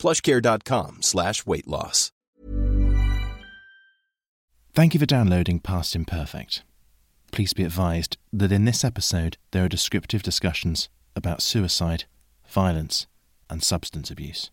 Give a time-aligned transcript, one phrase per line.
[0.00, 2.10] plushcare.com slash weight loss.
[4.72, 6.62] Thank you for downloading Past Imperfect.
[7.32, 12.04] Please be advised that in this episode there are descriptive discussions about suicide,
[12.48, 13.06] violence,
[13.48, 14.50] and substance abuse.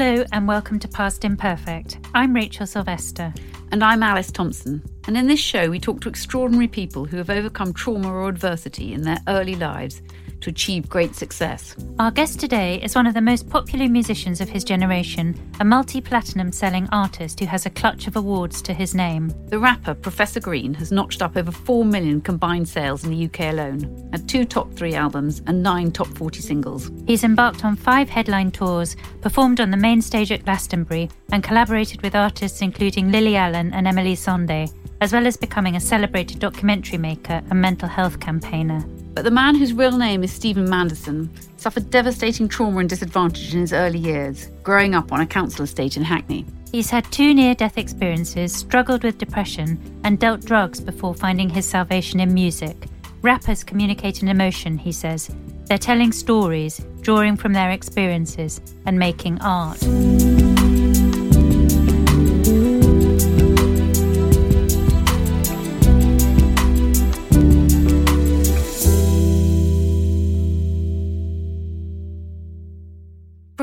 [0.00, 1.98] Hello and welcome to Past Imperfect.
[2.14, 3.34] I'm Rachel Sylvester.
[3.72, 4.80] And I'm Alice Thompson.
[5.08, 8.92] And in this show, we talk to extraordinary people who have overcome trauma or adversity
[8.92, 10.00] in their early lives
[10.40, 11.74] to achieve great success.
[11.98, 16.00] Our guest today is one of the most popular musicians of his generation, a multi
[16.00, 19.32] platinum selling artist who has a clutch of awards to his name.
[19.48, 23.52] The rapper Professor Green has notched up over 4 million combined sales in the UK
[23.52, 26.90] alone, had two top three albums and nine top 40 singles.
[27.06, 32.02] He's embarked on five headline tours, performed on the main stage at Glastonbury, and collaborated
[32.02, 36.98] with artists including Lily Allen and Emily Sandé, as well as becoming a celebrated documentary
[36.98, 38.84] maker and mental health campaigner.
[39.14, 43.60] But the man whose real name is Stephen Manderson suffered devastating trauma and disadvantage in
[43.60, 46.46] his early years, growing up on a council estate in Hackney.
[46.70, 51.66] He's had two near death experiences, struggled with depression, and dealt drugs before finding his
[51.66, 52.86] salvation in music.
[53.22, 55.30] Rappers communicate an emotion, he says.
[55.64, 59.82] They're telling stories, drawing from their experiences, and making art.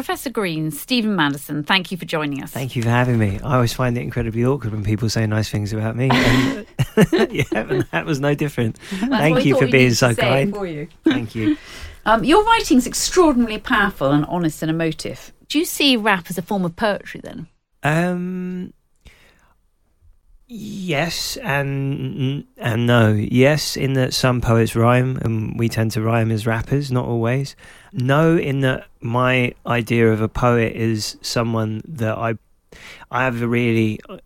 [0.05, 2.51] Professor Green, Stephen Manderson, thank you for joining us.
[2.51, 3.39] Thank you for having me.
[3.43, 6.11] I always find it incredibly awkward when people say nice things about me.
[7.11, 8.77] And yeah, that was no different.
[8.77, 10.55] thank you for being so kind.
[10.55, 10.87] You.
[11.03, 11.57] Thank you.
[12.05, 15.33] Um, your writing's extraordinarily powerful and honest and emotive.
[15.49, 17.47] Do you see rap as a form of poetry then?
[17.83, 18.71] Um,
[20.47, 23.13] yes and and no.
[23.13, 26.91] Yes, in that some poets rhyme, and we tend to rhyme as rappers.
[26.91, 27.55] Not always.
[27.93, 32.35] No, in that my idea of a poet is someone that I
[33.11, 34.17] I have a really uh,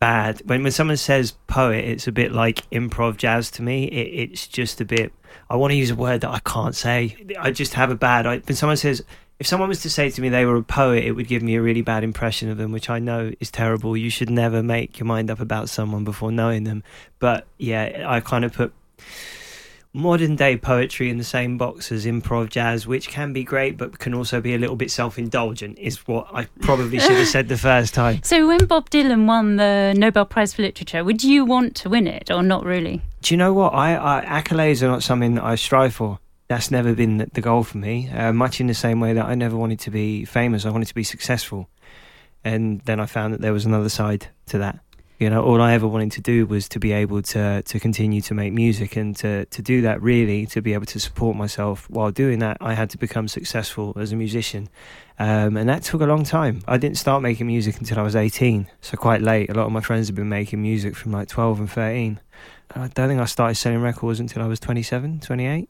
[0.00, 3.84] bad when when someone says poet, it's a bit like improv jazz to me.
[3.84, 5.12] It, it's just a bit.
[5.50, 7.16] I want to use a word that I can't say.
[7.38, 8.26] I just have a bad.
[8.26, 9.02] I, when someone says
[9.38, 11.54] if someone was to say to me they were a poet, it would give me
[11.54, 13.96] a really bad impression of them, which I know is terrible.
[13.96, 16.82] You should never make your mind up about someone before knowing them.
[17.18, 18.72] But yeah, I kind of put
[19.92, 23.98] modern day poetry in the same box as improv jazz, which can be great, but
[23.98, 27.48] can also be a little bit self indulgent, is what I probably should have said
[27.48, 28.20] the first time.
[28.28, 32.06] So, when Bob Dylan won the Nobel Prize for Literature, would you want to win
[32.06, 33.00] it or not really?
[33.22, 33.72] Do you know what?
[33.72, 36.18] I, I accolades are not something that I strive for.
[36.48, 38.08] That's never been the goal for me.
[38.08, 40.88] Uh, much in the same way that I never wanted to be famous, I wanted
[40.88, 41.68] to be successful.
[42.42, 44.80] And then I found that there was another side to that.
[45.18, 48.20] You know all i ever wanted to do was to be able to to continue
[48.20, 51.90] to make music and to to do that really to be able to support myself.
[51.90, 54.68] While doing that i had to become successful as a musician.
[55.18, 56.62] Um, and that took a long time.
[56.68, 59.50] I didn't start making music until i was 18 so quite late.
[59.50, 62.20] A lot of my friends have been making music from like 12 and 13
[62.76, 65.68] i don't think i started selling records until i was 27 28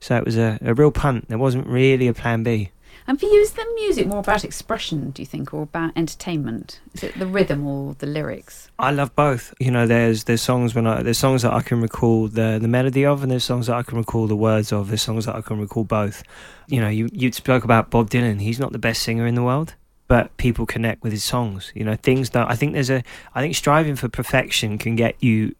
[0.00, 2.70] so it was a, a real punt there wasn't really a plan b
[3.08, 6.80] and for you, is the music more about expression, do you think, or about entertainment?
[6.92, 8.70] Is it the rhythm or the lyrics?
[8.78, 9.54] I love both.
[9.58, 12.68] You know, there's there's songs when I there's songs that I can recall the the
[12.68, 14.88] melody of, and there's songs that I can recall the words of.
[14.88, 16.22] There's songs that I can recall both.
[16.66, 18.42] You know, you you spoke about Bob Dylan.
[18.42, 19.74] He's not the best singer in the world,
[20.06, 21.72] but people connect with his songs.
[21.74, 23.02] You know, things that I think there's a
[23.34, 25.54] I think striving for perfection can get you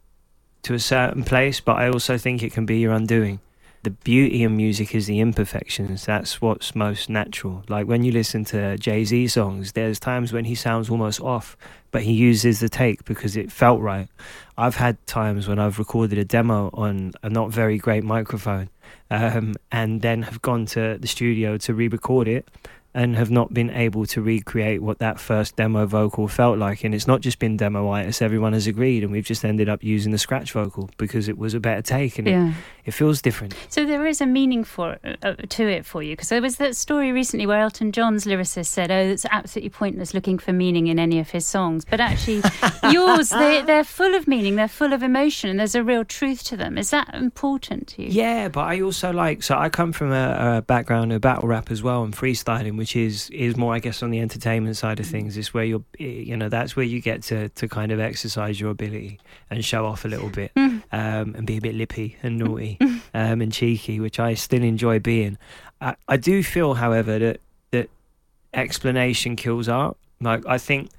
[0.64, 3.40] to a certain place, but I also think it can be your undoing
[3.88, 6.04] the beauty in music is the imperfections.
[6.04, 7.64] That's what's most natural.
[7.68, 11.56] Like when you listen to Jay Z songs, there's times when he sounds almost off,
[11.90, 14.08] but he uses the take because it felt right.
[14.58, 18.68] I've had times when I've recorded a demo on a not very great microphone
[19.10, 22.46] um, and then have gone to the studio to re record it.
[22.98, 26.82] And have not been able to recreate what that first demo vocal felt like.
[26.82, 29.04] And it's not just been demoitis, everyone has agreed.
[29.04, 32.18] And we've just ended up using the scratch vocal because it was a better take
[32.18, 32.48] and Yeah.
[32.48, 32.54] it,
[32.86, 33.54] it feels different.
[33.68, 36.74] So there is a meaning for uh, to it for you because there was that
[36.74, 40.98] story recently where Elton John's lyricist said, "Oh, it's absolutely pointless looking for meaning in
[40.98, 42.42] any of his songs," but actually,
[42.90, 46.42] yours they they're full of meaning, they're full of emotion, and there's a real truth
[46.44, 46.76] to them.
[46.78, 48.08] Is that important to you?
[48.08, 51.70] Yeah, but I also like so I come from a, a background of battle rap
[51.70, 55.06] as well and freestyling, which is is more I guess on the entertainment side of
[55.06, 55.36] things.
[55.36, 58.70] Is where you're you know that's where you get to to kind of exercise your
[58.70, 59.18] ability
[59.50, 62.78] and show off a little bit um, and be a bit lippy and naughty
[63.14, 65.38] um, and cheeky, which I still enjoy being.
[65.80, 67.40] I, I do feel, however, that
[67.70, 67.90] that
[68.54, 69.96] explanation kills art.
[70.20, 70.90] Like I think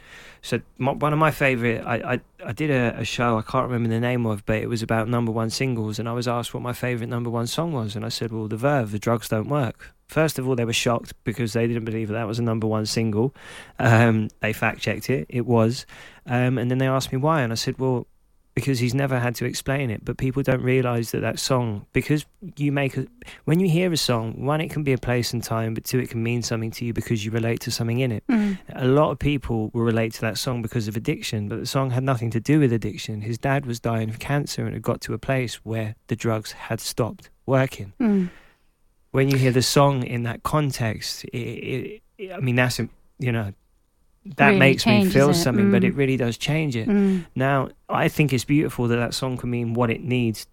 [0.41, 0.61] so.
[0.77, 3.89] My, one of my favorite, I I, I did a, a show I can't remember
[3.89, 6.63] the name of, but it was about number one singles, and I was asked what
[6.63, 9.49] my favorite number one song was, and I said, well, The Verve, The Drugs Don't
[9.49, 9.93] Work.
[10.09, 12.67] First of all, they were shocked because they didn't believe that, that was a number
[12.67, 13.33] one single.
[13.77, 15.85] Um, they fact checked it, it was,
[16.25, 18.07] um, and then they asked me why, and I said, well,
[18.55, 20.03] because he's never had to explain it.
[20.03, 22.25] But people don't realize that that song, because
[22.57, 23.05] you make a,
[23.45, 25.99] when you hear a song, one, it can be a place and time, but two,
[25.99, 28.23] it can mean something to you because you relate to something in it.
[28.73, 31.91] A lot of people will relate to that song because of addiction, but the song
[31.91, 33.21] had nothing to do with addiction.
[33.21, 36.51] His dad was dying of cancer and had got to a place where the drugs
[36.51, 37.93] had stopped working.
[38.01, 38.29] Mm.
[39.11, 42.79] When you hear the song in that context, it, it, it, I mean, that's,
[43.17, 43.53] you know,
[44.35, 45.85] that Really makes me feel something, but Mm.
[45.87, 46.87] it really does change it.
[46.87, 47.25] Mm.
[47.35, 50.45] Now, I think it's beautiful that that song can mean what it needs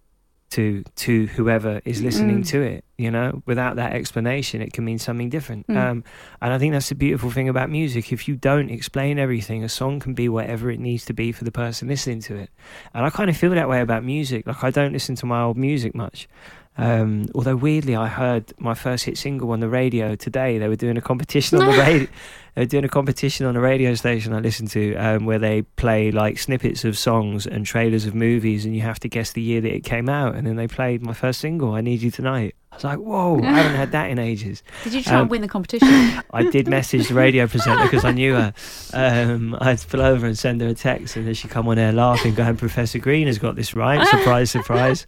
[0.49, 2.47] to to whoever is listening Mm.
[2.47, 2.85] to it.
[2.97, 5.67] You know, without that explanation, it can mean something different.
[5.67, 5.75] Mm.
[5.77, 6.03] Um,
[6.41, 8.13] and I think that's the beautiful thing about music.
[8.13, 11.43] If you don't explain everything, a song can be whatever it needs to be for
[11.43, 12.49] the person listening to it.
[12.93, 14.47] And I kind of feel that way about music.
[14.47, 16.29] Like I don't listen to my old music much.
[16.77, 20.57] Um, although weirdly, I heard my first hit single on the radio today.
[20.59, 22.07] They were doing a competition on the radio.
[22.55, 25.61] They were doing a competition on a radio station I listened to, um, where they
[25.61, 29.41] play like snippets of songs and trailers of movies, and you have to guess the
[29.41, 30.35] year that it came out.
[30.35, 33.39] And then they played my first single, "I Need You Tonight." I was like, "Whoa,
[33.41, 35.87] I haven't had that in ages." Did you try Um, and win the competition?
[36.33, 38.53] I did message the radio presenter because I knew her.
[38.93, 41.67] Um, I had to pull over and send her a text, and then she come
[41.67, 45.05] on air laughing, going, "Professor Green has got this right." Surprise, surprise.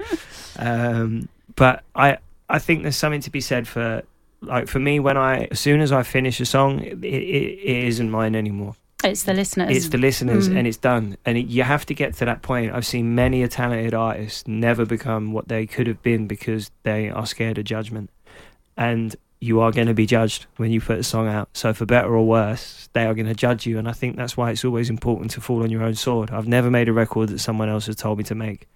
[1.56, 2.18] But I,
[2.50, 4.04] I think there's something to be said for,
[4.42, 7.84] like, for me when I, as soon as I finish a song, it, it, it
[7.86, 8.75] isn't mine anymore.
[9.04, 9.75] It's the listeners.
[9.75, 10.57] It's the listeners, Mm.
[10.57, 11.18] and it's done.
[11.25, 12.74] And it, you have to get to that point.
[12.74, 17.10] I've seen many a talented artist never become what they could have been because they
[17.10, 18.10] are scared of judgment.
[18.75, 21.48] And you are going to be judged when you put a song out.
[21.54, 23.78] So for better or worse, they are going to judge you.
[23.80, 26.30] And I think that's why it's always important to fall on your own sword.
[26.31, 28.68] I've never made a record that someone else has told me to make.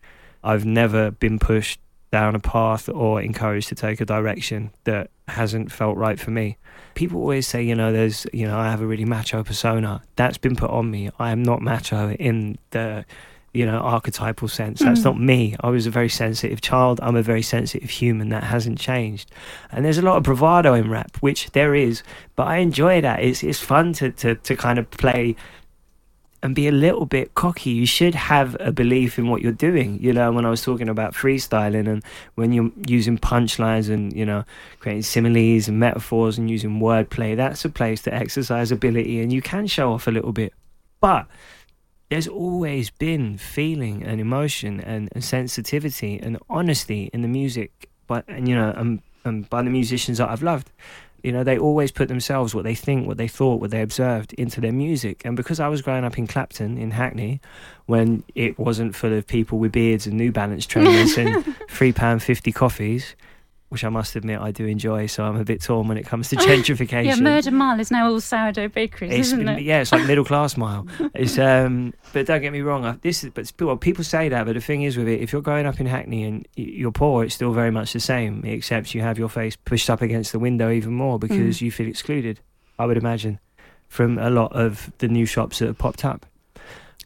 [0.42, 1.82] I've never been pushed
[2.14, 6.58] down a path or encouraged to take a direction that hasn't felt right for me.
[6.94, 10.00] People always say, you know, there's, you know, I have a really macho persona.
[10.16, 11.10] That's been put on me.
[11.18, 13.04] I am not macho in the,
[13.52, 14.80] you know, archetypal sense.
[14.80, 15.06] That's Mm.
[15.10, 15.56] not me.
[15.62, 17.00] I was a very sensitive child.
[17.02, 18.30] I'm a very sensitive human.
[18.30, 19.32] That hasn't changed.
[19.72, 22.04] And there's a lot of bravado in rap, which there is,
[22.36, 23.24] but I enjoy that.
[23.24, 25.36] It's it's fun to to, to kind of play
[26.44, 27.70] and be a little bit cocky.
[27.70, 29.98] You should have a belief in what you're doing.
[30.02, 32.04] You know, when I was talking about freestyling and
[32.36, 34.44] when you're using punchlines and, you know,
[34.80, 39.42] creating similes and metaphors and using wordplay, that's a place to exercise ability and you
[39.42, 40.54] can show off a little bit.
[41.00, 41.28] But
[42.10, 48.26] there's always been feeling and emotion and, and sensitivity and honesty in the music, but
[48.28, 50.70] and you know, and, and by the musicians that I've loved.
[51.24, 54.34] You know, they always put themselves, what they think, what they thought, what they observed
[54.34, 55.22] into their music.
[55.26, 57.40] And because I was growing up in Clapton, in Hackney,
[57.86, 62.22] when it wasn't full of people with beards and New Balance trainers and three pound
[62.22, 63.16] fifty coffees,
[63.74, 66.30] which I must admit I do enjoy, so I'm a bit torn when it comes
[66.30, 67.06] to gentrification.
[67.06, 69.64] yeah, Murder Mile is now all sourdough bakeries, It's, isn't it?
[69.64, 70.88] yeah, it's like middle class mile.
[71.14, 72.86] It's um, but don't get me wrong.
[72.86, 75.34] I, this is, but people, people say that, but the thing is with it, if
[75.34, 78.94] you're growing up in Hackney and you're poor, it's still very much the same, except
[78.94, 82.40] you have your face pushed up against the window even more because you feel excluded.
[82.80, 83.40] I would imagine
[83.90, 86.26] from a lot of the new shops that have popped up.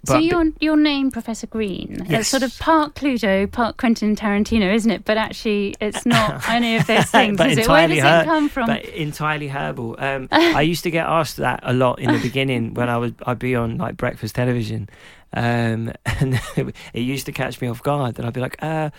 [0.07, 2.21] So your your name, Professor Green, Yes.
[2.21, 5.05] it's sort of part Cluedo, part Quentin Tarantino, isn't it?
[5.05, 7.67] But actually, it's not any of those things, is it?
[7.67, 8.67] Where does her- it come from?
[8.67, 9.95] but entirely herbal.
[9.99, 13.11] Um, I used to get asked that a lot in the beginning when I was
[13.25, 14.89] I'd be on like breakfast television,
[15.33, 16.39] um, and
[16.93, 18.89] it used to catch me off guard, and I'd be like, uh,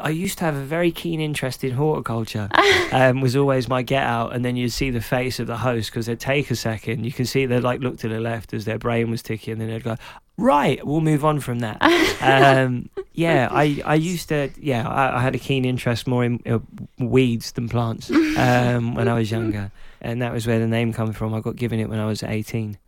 [0.00, 2.48] I used to have a very keen interest in horticulture.
[2.92, 5.90] um, was always my get out, and then you'd see the face of the host
[5.90, 7.04] because they'd take a second.
[7.04, 9.60] You can see they'd like look to the left as their brain was ticking, and
[9.60, 9.96] then they'd go,
[10.36, 11.78] "Right, we'll move on from that."
[12.22, 16.40] um, yeah, I, I used to, yeah, I, I had a keen interest more in
[16.46, 16.60] uh,
[16.98, 19.70] weeds than plants um, when I was younger.
[20.00, 21.34] And that was where the name comes from.
[21.34, 22.78] I got given it when I was 18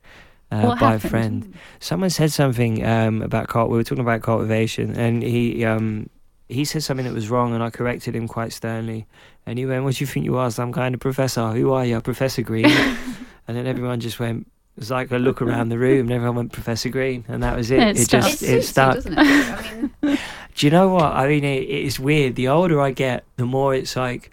[0.50, 1.04] uh, by happened?
[1.04, 1.54] a friend.
[1.78, 3.70] Someone said something um, about cult.
[3.70, 6.08] We were talking about cultivation, and he um,
[6.48, 9.06] he said something that was wrong, and I corrected him quite sternly.
[9.46, 11.52] And he went, "What do you think you are, some kind of professor?
[11.52, 12.66] Who are you, Professor Green?"
[13.48, 14.46] and then everyone just went.
[14.76, 17.56] It was like a look around the room, and everyone went Professor Green, and that
[17.56, 17.80] was it.
[17.80, 18.94] It It, just it it stuck.
[18.96, 19.18] doesn't it?
[19.18, 20.18] I mean,
[20.56, 21.12] Do you know what?
[21.12, 22.34] I mean, it, it's weird.
[22.36, 24.30] The older I get, the more it's like,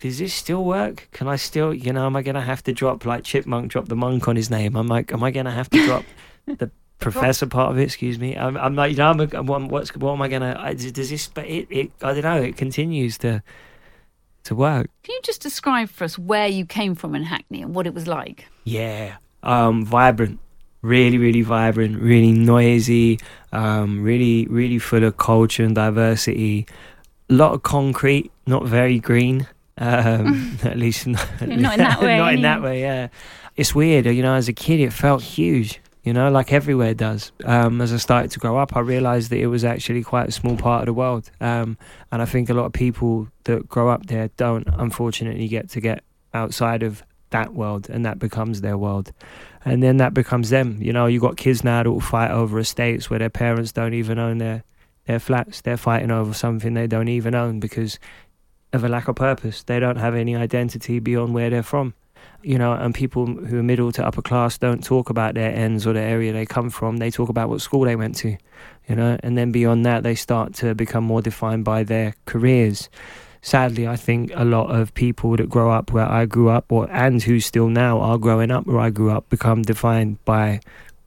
[0.00, 1.08] does this still work?
[1.12, 3.86] Can I still, you know, am I going to have to drop like Chipmunk, drop
[3.88, 4.76] the monk on his name?
[4.76, 6.04] I'm like, am I going to have to drop
[6.46, 7.84] the professor part of it?
[7.84, 8.36] Excuse me.
[8.36, 11.10] I'm, I'm like, you know, I'm, a, I'm what's, what am I going to, does
[11.10, 13.42] this, but it, it, I don't know, it continues to,
[14.44, 14.90] to work.
[15.02, 17.94] can you just describe for us where you came from in Hackney and what it
[17.94, 18.46] was like?
[18.64, 19.16] Yeah.
[19.42, 20.40] Um, vibrant.
[20.82, 23.18] Really, really vibrant, really noisy,
[23.52, 26.66] um, really, really full of culture and diversity.
[27.30, 29.46] A lot of concrete, not very green.
[29.78, 33.08] Um, at least not, Not in that way, not in that way, yeah.
[33.56, 37.32] It's weird, you know, as a kid, it felt huge, you know, like everywhere does.
[37.44, 40.32] Um, as I started to grow up, I realized that it was actually quite a
[40.32, 41.30] small part of the world.
[41.40, 41.78] Um,
[42.12, 45.80] and I think a lot of people that grow up there don't, unfortunately, get to
[45.80, 49.12] get outside of that world and that becomes their world.
[49.64, 50.78] And then that becomes them.
[50.80, 53.94] You know you got kids now that will fight over estates where their parents don't
[53.94, 54.62] even own their
[55.06, 55.62] their flats.
[55.62, 57.98] They're fighting over something they don't even own because
[58.72, 59.62] of a lack of purpose.
[59.62, 61.94] They don't have any identity beyond where they're from
[62.44, 65.86] you know and people who are middle to upper class don't talk about their ends
[65.86, 68.36] or the area they come from they talk about what school they went to
[68.88, 72.88] you know and then beyond that they start to become more defined by their careers
[73.44, 76.90] sadly, I think a lot of people that grow up where I grew up, or
[76.90, 80.60] and who still now are growing up where I grew up, become defined by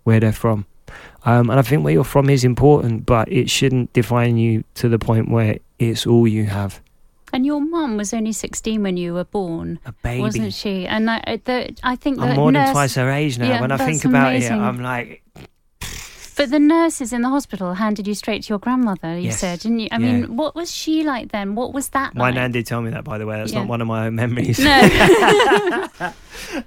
[0.03, 0.65] where they're from.
[1.25, 4.87] Um, and I think where you're from is important, but it shouldn't define you to
[4.87, 6.79] the point where it's all you have.
[7.37, 10.21] And your mum was only 16 when you were born, A baby.
[10.21, 10.87] wasn't she?
[10.87, 13.47] And I, the, I think I'm more nurse, than twice her age now.
[13.47, 14.53] Yeah, when I think about amazing.
[14.57, 15.21] it, I'm like,
[16.35, 19.37] But the nurses in the hospital handed you straight to your grandmother, you Yes.
[19.39, 19.87] said, didn't you?
[19.91, 20.13] I Yeah.
[20.21, 21.53] mean, what was she like then?
[21.53, 22.33] What was that my like?
[22.33, 23.37] nan did tell me that, by the way.
[23.37, 23.59] That's Yeah.
[23.59, 24.57] not one of my own memories.
[24.57, 24.71] No.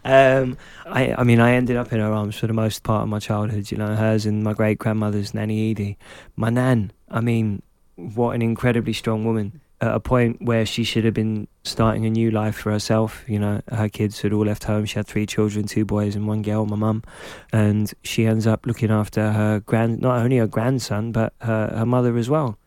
[0.04, 3.08] um, I, I mean, I ended up in her arms for the most part of
[3.08, 3.72] my childhood.
[3.72, 5.98] You know, hers and my great grandmother's Nanny Edie.
[6.36, 7.62] My nan, I mean,
[7.96, 9.60] what an incredibly strong woman.
[9.82, 13.24] At a point where she should have been starting a new life for herself.
[13.26, 14.84] You know, her kids had all left home.
[14.84, 17.02] She had three children, two boys and one girl, my mum.
[17.50, 21.86] And she ends up looking after her grand, not only her grandson, but her, her
[21.86, 22.58] mother as well.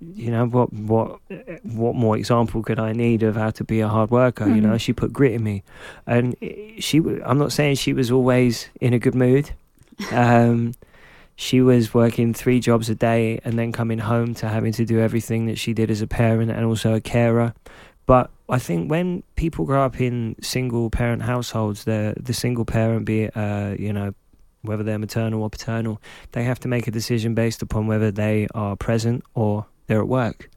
[0.00, 1.20] You know, what, what,
[1.62, 4.46] what more example could I need of how to be a hard worker?
[4.48, 4.80] You know, Mhm.
[4.80, 5.62] she put grit in me
[6.06, 6.34] and
[6.78, 6.98] she.
[7.24, 9.50] I'm not saying she was always in a good mood
[10.12, 10.72] um,
[11.40, 14.98] she was working three jobs a day and then coming home to having to do
[14.98, 17.54] everything that she did as a parent and also a carer
[18.06, 23.04] but i think when people grow up in single parent households the the single parent
[23.04, 24.12] be it uh, you know
[24.62, 26.02] whether they're maternal or paternal
[26.32, 30.08] they have to make a decision based upon whether they are present or they're at
[30.08, 30.50] work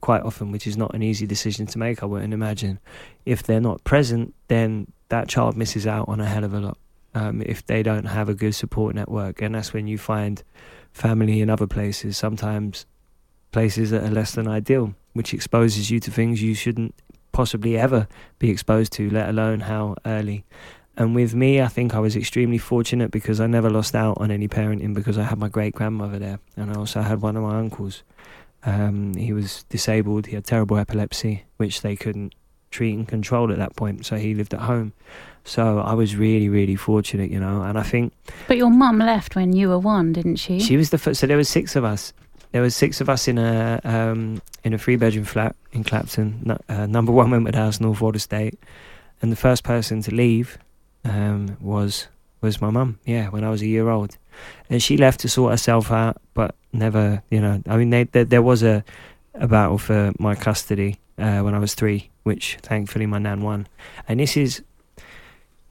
[0.00, 2.78] quite often which is not an easy decision to make i wouldn't imagine
[3.28, 6.78] if they're not present, then that child misses out on a hell of a lot.
[7.14, 10.42] Um, if they don't have a good support network, and that's when you find
[10.92, 12.86] family in other places, sometimes
[13.50, 16.94] places that are less than ideal, which exposes you to things you shouldn't
[17.32, 20.44] possibly ever be exposed to, let alone how early.
[20.96, 24.30] And with me, I think I was extremely fortunate because I never lost out on
[24.30, 27.42] any parenting because I had my great grandmother there, and I also had one of
[27.42, 28.02] my uncles.
[28.64, 30.26] Um, he was disabled.
[30.26, 32.34] He had terrible epilepsy, which they couldn't
[32.70, 34.06] treat and control at that point.
[34.06, 34.92] So he lived at home.
[35.44, 37.62] So I was really, really fortunate, you know.
[37.62, 38.12] And I think
[38.46, 40.60] but your mum left when you were one, didn't she?
[40.60, 41.20] she was the first.
[41.20, 42.12] So there was six of us.
[42.52, 46.56] There was six of us in a um, in a three bedroom flat in Clapton.
[46.68, 48.58] Uh, number one Wentworth House, North Ward Estate,
[49.22, 50.58] and the first person to leave
[51.04, 52.08] um, was
[52.40, 52.98] was my mum.
[53.06, 54.18] Yeah, when I was a year old,
[54.68, 57.22] and she left to sort herself out, but never.
[57.30, 58.84] You know, I mean, they, there there was a
[59.34, 63.66] a battle for my custody uh, when I was three, which thankfully my nan won.
[64.08, 64.62] And this is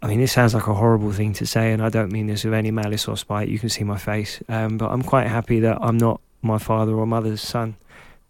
[0.02, 2.44] I mean, this sounds like a horrible thing to say, and I don't mean this
[2.44, 3.50] with any malice or spite.
[3.50, 4.44] You can see my face.
[4.48, 7.76] Um, but I'm quite happy that I'm not my father or mother's son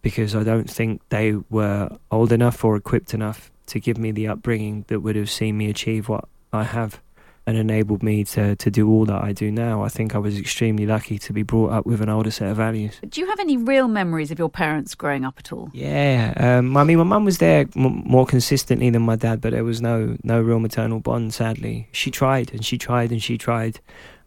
[0.00, 4.28] because I don't think they were old enough or equipped enough to give me the
[4.28, 7.00] upbringing that would have seen me achieve what I have
[7.48, 9.82] and enabled me to, to do all that I do now.
[9.82, 12.58] I think I was extremely lucky to be brought up with an older set of
[12.58, 13.00] values.
[13.08, 15.70] Do you have any real memories of your parents growing up at all?
[15.72, 19.52] Yeah, um, I mean, my mum was there m- more consistently than my dad, but
[19.52, 21.32] there was no no real maternal bond.
[21.32, 23.80] Sadly, she tried and she tried and she tried.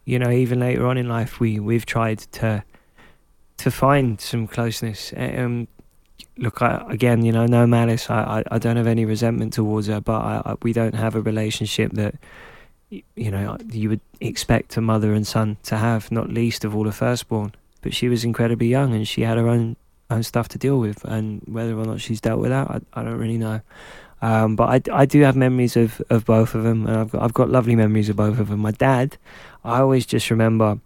[0.04, 2.64] You know, even later on in life, we we've tried to
[3.58, 5.14] to find some closeness.
[5.16, 5.68] Um,
[6.38, 8.10] look, I, again, you know, no malice.
[8.10, 11.14] I, I, I, don't have any resentment towards her, but I, I, we don't have
[11.14, 12.16] a relationship that
[13.16, 16.10] you know you would expect a mother and son to have.
[16.10, 17.54] Not least of all a firstborn.
[17.80, 19.76] But she was incredibly young, and she had her own
[20.10, 23.02] own stuff to deal with, and whether or not she's dealt with that, I, I
[23.02, 23.60] don't really know.
[24.20, 27.22] Um, but I, I do have memories of, of both of them, and I've got
[27.22, 28.60] I've got lovely memories of both of them.
[28.60, 29.16] My dad,
[29.64, 30.78] I always just remember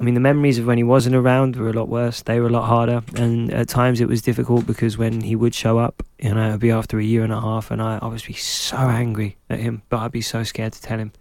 [0.00, 2.22] I mean, the memories of when he wasn't around were a lot worse.
[2.22, 5.54] They were a lot harder, and at times it was difficult because when he would
[5.54, 8.06] show up, you know, it'd be after a year and a half, and I, I
[8.06, 11.12] would be so angry at him, but I'd be so scared to tell him.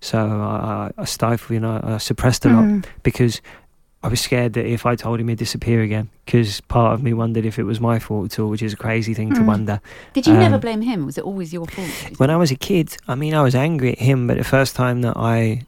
[0.00, 2.84] So I, I stifled, you know, I suppressed a lot mm.
[3.02, 3.40] because
[4.02, 7.12] I was scared that if I told him he'd disappear again, because part of me
[7.14, 9.36] wondered if it was my fault at all, which is a crazy thing mm.
[9.36, 9.80] to wonder.
[10.12, 11.04] Did you um, never blame him?
[11.04, 11.88] Was it always your fault?
[12.18, 14.76] When I was a kid, I mean, I was angry at him, but the first
[14.76, 15.66] time that I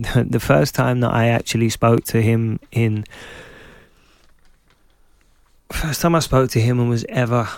[0.14, 3.04] the first time that I actually spoke to him in
[5.70, 7.48] first time I spoke to him and was ever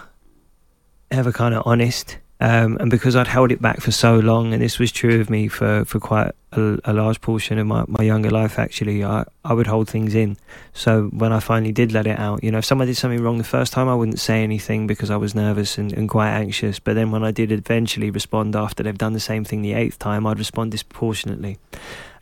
[1.10, 4.60] ever kind of honest um, and because I'd held it back for so long and
[4.60, 8.02] this was true of me for, for quite a, a, large portion of my, my
[8.04, 10.36] younger life actually I, I would hold things in
[10.72, 13.38] so when I finally did let it out you know if someone did something wrong
[13.38, 16.78] the first time I wouldn't say anything because I was nervous and, and quite anxious
[16.78, 19.98] but then when I did eventually respond after they've done the same thing the eighth
[19.98, 21.58] time I'd respond disproportionately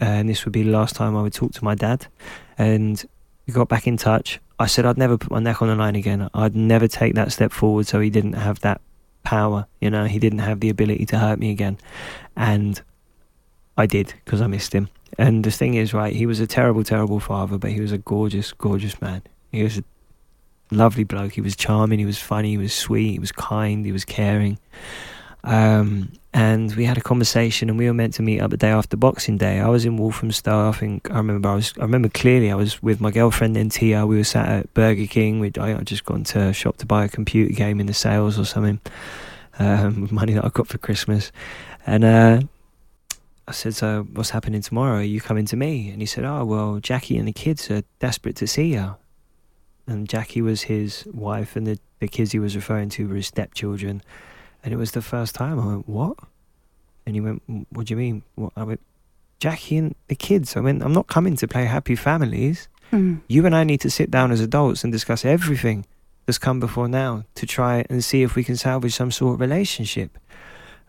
[0.01, 2.07] and this would be the last time I would talk to my dad.
[2.57, 3.05] And
[3.47, 4.41] we got back in touch.
[4.59, 6.29] I said I'd never put my neck on the line again.
[6.33, 8.81] I'd never take that step forward so he didn't have that
[9.23, 11.79] power, you know, he didn't have the ability to hurt me again.
[12.37, 12.81] And
[13.77, 14.89] I did because I missed him.
[15.19, 17.99] And the thing is, right, he was a terrible, terrible father, but he was a
[17.99, 19.23] gorgeous, gorgeous man.
[19.53, 19.85] He was a
[20.71, 21.33] lovely bloke.
[21.33, 24.59] He was charming, he was funny, he was sweet, he was kind, he was caring.
[25.43, 28.71] Um, and we had a conversation and we were meant to meet up the day
[28.71, 29.59] after Boxing Day.
[29.59, 30.69] I was in Walthamstow.
[30.69, 33.71] I think I remember I was I remember clearly I was with my girlfriend and
[33.71, 34.07] Tia.
[34.07, 35.41] We were sat at Burger King.
[35.41, 37.95] We'd I would just gone to a shop to buy a computer game in the
[37.95, 38.81] sales or something
[39.59, 41.33] um, with money that I got for Christmas.
[41.85, 42.43] And uh,
[43.49, 44.99] I said, "So what's happening tomorrow?
[44.99, 47.83] Are you coming to me?" And he said, "Oh well, Jackie and the kids are
[47.99, 48.95] desperate to see you."
[49.89, 53.27] And Jackie was his wife, and the the kids he was referring to were his
[53.27, 54.03] stepchildren
[54.63, 56.19] and it was the first time I went, What?
[57.07, 58.23] And he went, What do you mean?
[58.35, 58.53] What?
[58.57, 58.81] I went,
[59.39, 60.57] Jackie and the kids.
[60.57, 62.69] I went, I'm not coming to play happy families.
[62.93, 63.23] Mm.
[63.29, 65.87] You and I need to sit down as adults and discuss everything
[66.27, 69.41] that's come before now to try and see if we can salvage some sort of
[69.41, 70.19] relationship.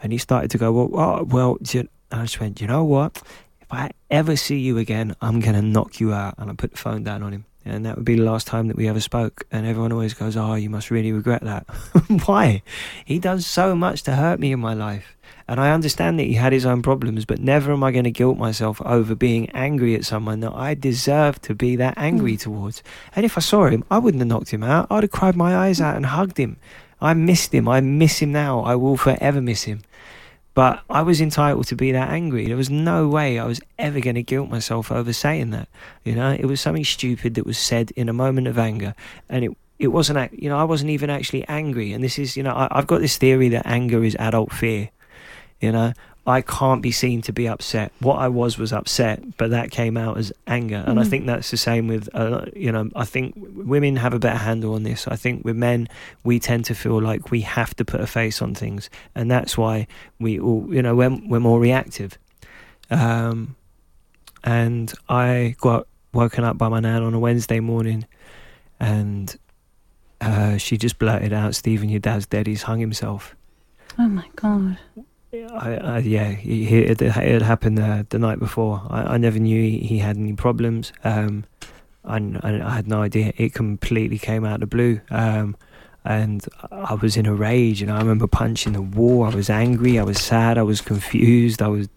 [0.03, 1.57] And he started to go, Well, oh, well,
[2.11, 3.21] I just went, You know what?
[3.61, 6.35] If I ever see you again, I'm going to knock you out.
[6.37, 8.67] And I put the phone down on him and that would be the last time
[8.67, 9.45] that we ever spoke.
[9.51, 11.65] And everyone always goes, "Oh, you must really regret that."
[12.25, 12.63] Why?
[13.05, 15.15] He does so much to hurt me in my life,
[15.47, 17.25] and I understand that he had his own problems.
[17.25, 20.73] But never am I going to guilt myself over being angry at someone that I
[20.73, 22.41] deserve to be that angry mm.
[22.41, 22.83] towards.
[23.15, 24.87] And if I saw him, I wouldn't have knocked him out.
[24.89, 26.57] I'd have cried my eyes out and hugged him.
[27.01, 27.67] I missed him.
[27.67, 28.61] I miss him now.
[28.61, 29.81] I will forever miss him.
[30.53, 32.45] But I was entitled to be that angry.
[32.45, 35.69] There was no way I was ever going to guilt myself over saying that.
[36.03, 38.93] You know, it was something stupid that was said in a moment of anger,
[39.29, 40.31] and it it wasn't.
[40.33, 41.93] You know, I wasn't even actually angry.
[41.93, 44.89] And this is, you know, I, I've got this theory that anger is adult fear.
[45.61, 45.93] You know,
[46.25, 47.91] I can't be seen to be upset.
[47.99, 50.83] What I was was upset, but that came out as anger.
[50.85, 50.99] And.
[50.99, 54.37] I think that's the same with, uh, you know, I think women have a better
[54.37, 55.07] handle on this.
[55.07, 55.89] I think with men,
[56.23, 58.89] we tend to feel like we have to put a face on things.
[59.15, 59.87] And that's why
[60.19, 62.19] we all, you know, we're, we're more reactive.
[62.91, 63.55] Um,
[64.43, 68.05] and I got woken up by my nan on a Wednesday morning
[68.79, 69.35] and
[70.19, 72.45] uh, she just blurted out, Stephen, your dad's dead.
[72.45, 73.35] He's hung himself.
[73.97, 74.77] Oh my God.
[75.33, 76.99] I, I, yeah, he, he, it,
[77.41, 78.81] happened uh, the night before.
[78.89, 80.91] I, I never knew he, he had any problems.
[81.05, 81.45] Um,
[82.03, 83.31] I, I, had no idea.
[83.37, 84.99] It completely came out of the blue.
[85.09, 85.55] Um,
[86.03, 89.23] and I was in a rage, and I remember punching the wall.
[89.23, 89.99] I was angry.
[89.99, 90.57] I was sad.
[90.57, 91.61] I was confused.
[91.61, 91.87] I was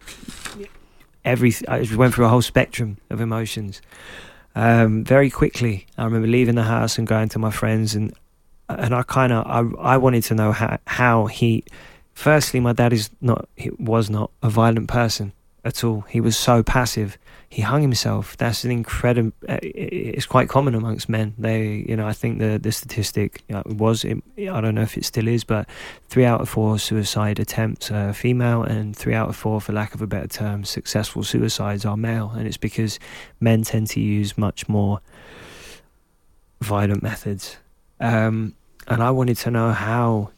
[1.24, 1.54] every.
[1.66, 3.80] I went through a whole spectrum of emotions.
[4.54, 8.12] Um, very quickly, I remember leaving the house and going to my friends, and
[8.68, 11.64] and I kind of I, I wanted to know how how he
[12.14, 15.32] Firstly, my dad is not he was not a violent person
[15.64, 16.02] at all.
[16.02, 17.18] He was so passive.
[17.48, 18.36] He hung himself.
[18.36, 19.32] That's an incredible.
[19.48, 21.34] Uh, it's quite common amongst men.
[21.38, 24.04] They, you know, I think the the statistic you know, was.
[24.04, 25.68] I don't know if it still is, but
[26.08, 29.94] three out of four suicide attempts are female, and three out of four, for lack
[29.94, 32.32] of a better term, successful suicides are male.
[32.34, 32.98] And it's because
[33.40, 35.00] men tend to use much more
[36.60, 37.56] violent methods.
[38.00, 38.54] Um,
[38.86, 40.30] and I wanted to know how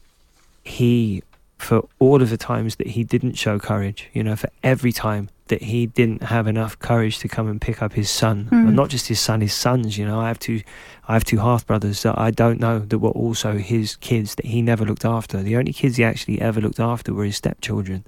[0.63, 1.23] he
[1.57, 5.29] for all of the times that he didn't show courage, you know, for every time
[5.47, 8.67] that he didn't have enough courage to come and pick up his son, Mm.
[8.67, 9.97] and not just his son, his sons.
[9.97, 10.61] You know, I have two,
[11.07, 14.45] I have two half brothers that I don't know that were also his kids that
[14.45, 15.41] he never looked after.
[15.41, 18.03] The only kids he actually ever looked after were his stepchildren.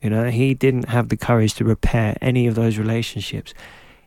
[0.00, 3.52] You know, he didn't have the courage to repair any of those relationships.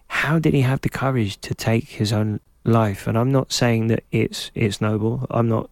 [0.08, 3.08] How did he have the courage to take his own life?
[3.08, 5.28] And I'm not saying that it's it's noble.
[5.30, 5.70] I'm not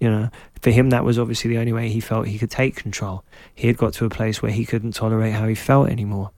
[0.00, 0.28] you know,
[0.60, 3.24] for him, that was obviously the only way he felt he could take control.
[3.54, 6.30] He had got to a place where he couldn't tolerate how he felt anymore,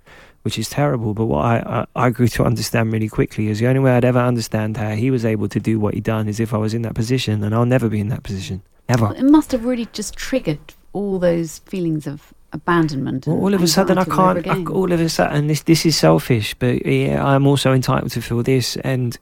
[0.42, 1.14] which is terrible.
[1.14, 4.04] But what I, I, I grew to understand really quickly is the only way I'd
[4.04, 6.74] ever understand how he was able to do what he done is if I was
[6.74, 8.62] in that position, and I'll never be in that position.
[8.88, 9.14] Ever.
[9.16, 13.26] It must have really just triggered all those feelings of abandonment.
[13.26, 14.68] Well, all of a sudden, I anxiety all over can't.
[14.68, 18.22] I, all of a sudden, this this is selfish, but yeah, I'm also entitled to
[18.22, 18.76] feel this.
[18.76, 19.18] And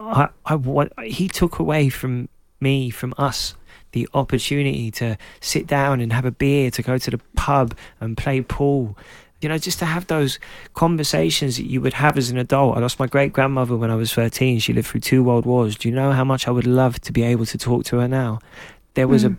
[0.00, 0.92] I, I want.
[1.04, 2.28] He took away from
[2.60, 3.54] me, from us,
[3.94, 8.16] the opportunity to sit down and have a beer, to go to the pub and
[8.16, 8.98] play pool.
[9.40, 10.38] You know, just to have those
[10.74, 12.76] conversations that you would have as an adult.
[12.76, 14.58] I lost my great grandmother when I was 13.
[14.58, 15.76] She lived through two world wars.
[15.76, 18.08] Do you know how much I would love to be able to talk to her
[18.08, 18.38] now?
[18.94, 19.34] There was Mm.
[19.34, 19.36] a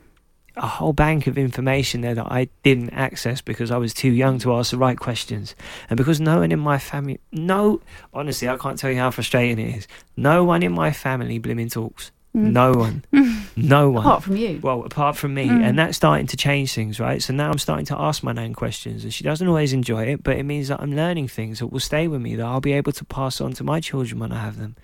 [0.57, 4.39] a whole bank of information there that I didn't access because I was too young
[4.39, 5.53] to ask the right questions.
[5.89, 7.81] And because no one in my family, no,
[8.13, 9.87] honestly, I can't tell you how frustrating it is.
[10.15, 12.11] No one in my family blimmin' talks.
[12.35, 12.51] Mm.
[12.51, 13.03] No one.
[13.55, 14.03] no one.
[14.03, 14.59] Apart from you.
[14.61, 15.63] Well, apart from me, Mm.
[15.63, 17.21] and that's starting to change things, right?
[17.21, 20.21] So now I'm starting to ask my nan questions, and she doesn't always enjoy it,
[20.23, 22.73] but it means that I'm learning things that will stay with me that I'll be
[22.73, 24.75] able to pass on to my children when I have them.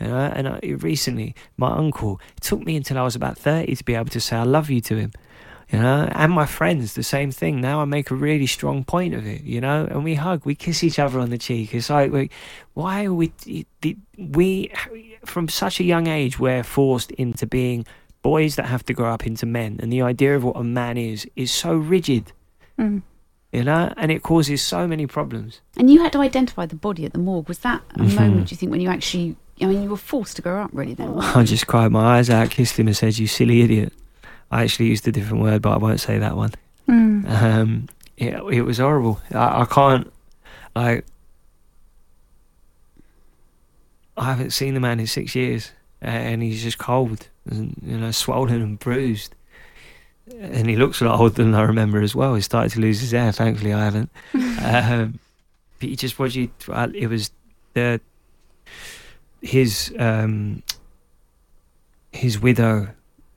[0.00, 0.16] You know?
[0.18, 3.94] And I, recently, my uncle, it took me until I was about 30 to be
[3.96, 5.12] able to say I love you to him.
[5.72, 7.60] You know, and my friends, the same thing.
[7.60, 10.56] Now I make a really strong point of it, you know, and we hug, we
[10.56, 11.72] kiss each other on the cheek.
[11.72, 12.28] It's like, we,
[12.74, 13.32] why are we,
[14.18, 14.72] we,
[15.24, 17.86] from such a young age, we're forced into being
[18.22, 19.78] boys that have to grow up into men.
[19.80, 22.32] And the idea of what a man is, is so rigid,
[22.78, 23.02] Mm.
[23.52, 25.60] you know, and it causes so many problems.
[25.76, 27.46] And you had to identify the body at the morgue.
[27.46, 28.14] Was that a Mhm.
[28.18, 30.70] moment, do you think, when you actually, I mean, you were forced to grow up
[30.72, 31.14] really then?
[31.18, 33.92] I just cried my eyes out, kissed him, and said, You silly idiot.
[34.50, 36.52] I actually used a different word, but I won't say that one.
[36.88, 37.30] Mm.
[37.30, 39.20] Um, it, it was horrible.
[39.32, 40.12] I, I can't.
[40.74, 41.02] I
[44.16, 48.10] I haven't seen the man in six years, and he's just cold, and you know,
[48.10, 49.34] swollen and bruised.
[50.38, 52.34] And he looks a lot older than I remember as well.
[52.34, 53.32] He started to lose his hair.
[53.32, 54.10] Thankfully, I haven't.
[54.34, 55.18] um,
[55.78, 56.36] but he just was.
[56.36, 57.30] It was
[57.74, 58.00] the
[59.40, 60.62] his um,
[62.12, 62.88] his widow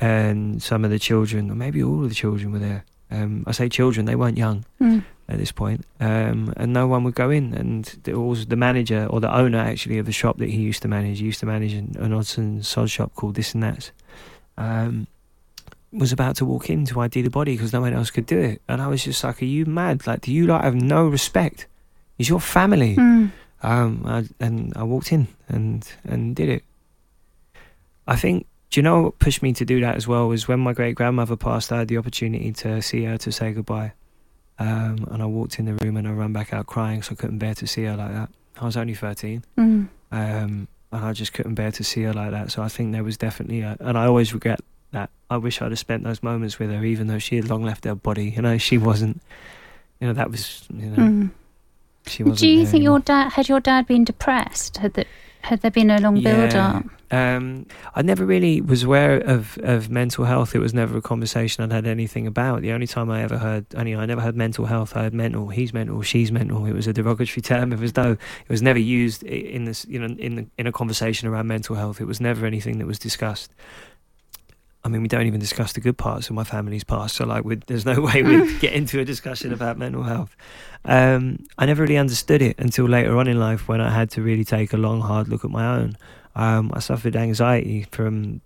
[0.04, 2.84] and some of the children, or maybe all of the children were there.
[3.12, 5.04] Um, I say children; they weren't young Mm.
[5.30, 7.54] at this point, um, and no one would go in.
[7.54, 10.82] And the, was the manager or the owner actually of the shop that he used
[10.82, 11.20] to manage.
[11.20, 13.92] He used to manage an, an odds and sods shop called This and That.
[14.58, 15.08] Um,
[15.92, 18.40] was about to walk in to ID the body because no one else could do
[18.40, 20.08] it, and I was just like, "Are you mad?
[20.08, 21.68] Like, do you like have no respect?
[22.18, 23.32] Is your family." Mm.
[23.62, 26.64] Um, I, and I walked in and and did it.
[28.08, 28.46] I think.
[28.74, 30.96] Do you know what pushed me to do that as well was when my great
[30.96, 31.72] grandmother passed.
[31.72, 33.92] I had the opportunity to see her to say goodbye,
[34.58, 37.16] um, and I walked in the room and I ran back out crying, so I
[37.16, 38.30] couldn't bear to see her like that.
[38.60, 39.90] I was only thirteen, Mm.
[40.12, 42.50] um, and I just couldn't bear to see her like that.
[42.52, 44.60] So I think there was definitely, a, and I always regret
[44.90, 45.12] that.
[45.30, 47.86] I wish I'd have spent those moments with her, even though she had long left
[47.86, 48.32] her body.
[48.36, 49.22] You know, she wasn't.
[50.00, 50.66] You know, that was.
[50.74, 51.32] You know, Mm.
[52.08, 52.40] she wasn't.
[52.40, 52.98] Do you think anymore.
[52.98, 54.78] your dad had your dad been depressed?
[54.78, 55.06] Had that
[55.44, 56.86] had there been a long build up?
[57.12, 60.56] Um, I never really was aware of, of mental health.
[60.56, 62.62] It was never a conversation I'd had anything about.
[62.62, 64.96] The only time I ever heard, I mean, I never heard mental health.
[64.96, 65.50] I had mental.
[65.50, 66.02] He's mental.
[66.02, 66.66] She's mental.
[66.66, 67.72] It was a derogatory term.
[67.72, 70.72] It was though it was never used in this, you know, in the, in a
[70.72, 72.02] conversation around mental health.
[72.02, 73.54] It was never anything that was discussed.
[74.86, 77.16] I mean, we don't even discuss the good parts of my family's past.
[77.16, 80.36] So, like, there's no way we'd get into a discussion about mental health.
[80.86, 84.22] Um, I never really understood it until later on in life when I had to
[84.22, 85.98] really take a long, hard look at my own.
[86.36, 88.42] Um, I suffered anxiety from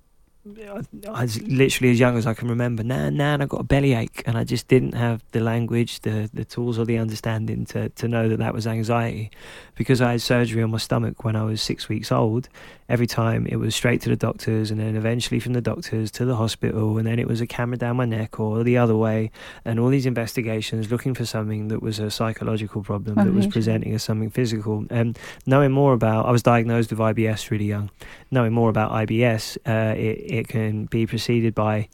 [1.07, 2.83] I was literally as young as I can remember.
[2.83, 6.45] Nan, nan, I got a bellyache, and I just didn't have the language, the the
[6.45, 9.31] tools, or the understanding to to know that that was anxiety,
[9.75, 12.49] because I had surgery on my stomach when I was six weeks old.
[12.89, 16.25] Every time it was straight to the doctors, and then eventually from the doctors to
[16.25, 19.31] the hospital, and then it was a camera down my neck or the other way,
[19.65, 23.93] and all these investigations looking for something that was a psychological problem that was presenting
[23.93, 24.85] as something physical.
[24.89, 27.89] And knowing more about, I was diagnosed with IBS really young.
[28.31, 31.87] Knowing more about IBS, uh, it it can be preceded by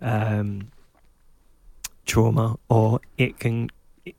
[0.00, 0.70] um,
[2.06, 3.68] trauma, or it can,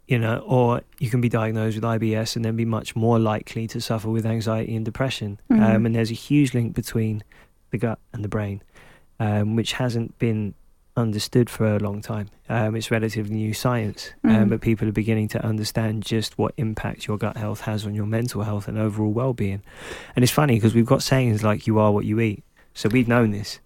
[0.07, 3.67] you know, or you can be diagnosed with IBS and then be much more likely
[3.67, 5.39] to suffer with anxiety and depression.
[5.51, 5.62] Mhm.
[5.75, 7.23] Um, and there's a huge link between
[7.71, 8.62] the gut and the brain,
[9.19, 10.53] um, which hasn't been
[10.97, 12.27] understood for a long time.
[12.49, 14.49] Um, it's relatively new science, um, Mm.
[14.49, 18.05] but people are beginning to understand just what impact your gut health has on your
[18.05, 19.62] mental health and overall well-being.
[20.15, 23.08] And it's funny because we've got sayings like "you are what you eat," so we've
[23.08, 23.60] known this.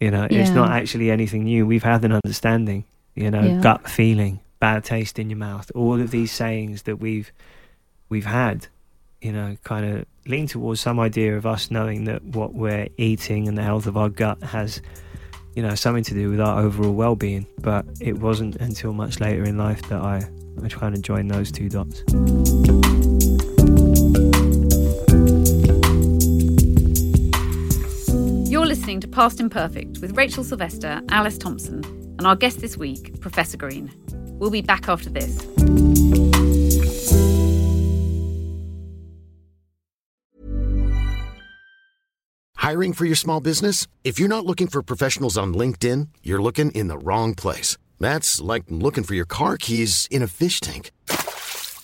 [0.00, 1.66] You know, it's not actually anything new.
[1.66, 2.84] We've had an understanding.
[3.14, 3.60] You know, Yeah.
[3.60, 7.32] gut feeling, bad taste in your mouth, all of these sayings that we've
[8.08, 8.66] we've had.
[9.22, 13.48] You know, kind of lean towards some idea of us knowing that what we're eating
[13.48, 14.82] and the health of our gut has
[15.54, 17.46] you know, something to do with our overall well-being.
[17.60, 20.28] But it wasn't until much later in life that I,
[20.62, 22.02] I kind of joined those two dots.
[28.84, 31.82] Listening to Past Imperfect with Rachel Sylvester, Alice Thompson,
[32.18, 33.90] and our guest this week, Professor Green.
[34.38, 35.40] We'll be back after this.
[42.56, 43.86] Hiring for your small business?
[44.04, 47.78] If you're not looking for professionals on LinkedIn, you're looking in the wrong place.
[47.98, 50.90] That's like looking for your car keys in a fish tank.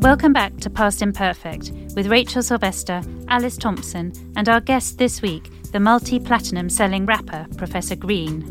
[0.00, 5.50] Welcome back to Past Imperfect with Rachel Sylvester, Alice Thompson, and our guest this week,
[5.72, 8.42] the multi platinum selling rapper, Professor Green.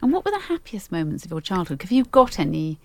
[0.00, 1.82] And what were the happiest moments of your childhood?
[1.82, 2.78] Have you got any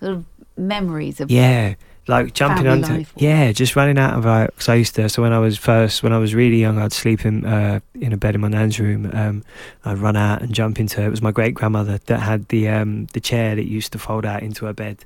[0.00, 0.24] sort of
[0.56, 1.74] memories of Yeah,
[2.06, 5.08] like jumping Family onto life yeah, just running out of like because I used to.
[5.08, 8.12] So when I was first, when I was really young, I'd sleep in uh, in
[8.12, 9.10] a bed in my nan's room.
[9.12, 9.44] Um,
[9.84, 11.00] I'd run out and jump into.
[11.00, 13.98] It It was my great grandmother that had the um, the chair that used to
[13.98, 15.04] fold out into her bed.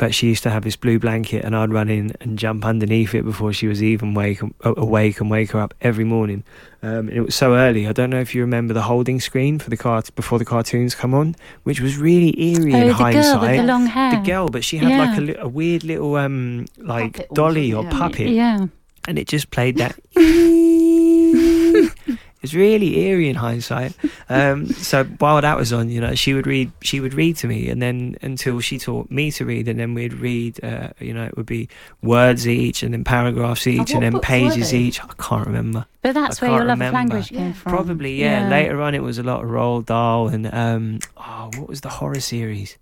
[0.00, 3.14] But she used to have this blue blanket, and I'd run in and jump underneath
[3.14, 6.42] it before she was even wake awake and wake her up every morning.
[6.82, 7.86] Um, and it was so early.
[7.86, 10.94] I don't know if you remember the holding screen for the cart before the cartoons
[10.94, 14.10] come on, which was really eerie oh, in the hindsight girl with the long hair.
[14.12, 17.70] the girl, but she had like a, li- a weird little um like Puppet dolly
[17.74, 17.90] or yeah.
[17.90, 18.66] puppet, Yeah.
[19.06, 19.98] and it just played that.
[22.42, 23.94] it's really eerie in hindsight.
[24.28, 26.70] Um, so while that was on, you know, she would read.
[26.82, 29.94] She would read to me, and then until she taught me to read, and then
[29.94, 30.62] we'd read.
[30.62, 31.68] Uh, you know, it would be
[32.02, 35.02] words each, and then paragraphs each, what and then pages each.
[35.02, 35.86] I can't remember.
[36.02, 37.72] But that's where your can't love of language came from.
[37.72, 38.48] Probably, yeah.
[38.48, 41.88] Later on, it was a lot of Roald Dahl and um, oh, what was the
[41.88, 42.78] horror series?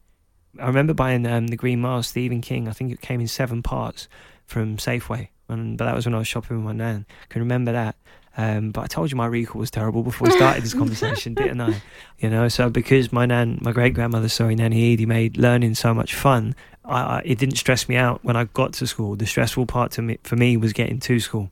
[0.61, 2.68] I remember buying um, the Green Mile, Stephen King.
[2.68, 4.09] I think it came in seven parts
[4.47, 7.07] from Safeway, and but that was when I was shopping with my nan.
[7.29, 7.97] can remember that.
[8.38, 11.61] Um, but I told you my recall was terrible before we started this conversation, didn't
[11.61, 11.83] I?
[12.20, 15.92] You know, so because my nan, my great grandmother, sorry, Nanny Edie, made learning so
[15.92, 19.16] much fun, I, I, it didn't stress me out when I got to school.
[19.16, 21.51] The stressful part to me, for me was getting to school.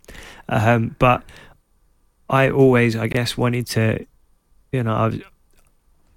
[0.48, 1.24] Um, but
[2.30, 4.06] I always, I guess, wanted to,
[4.70, 5.16] you know, I, was,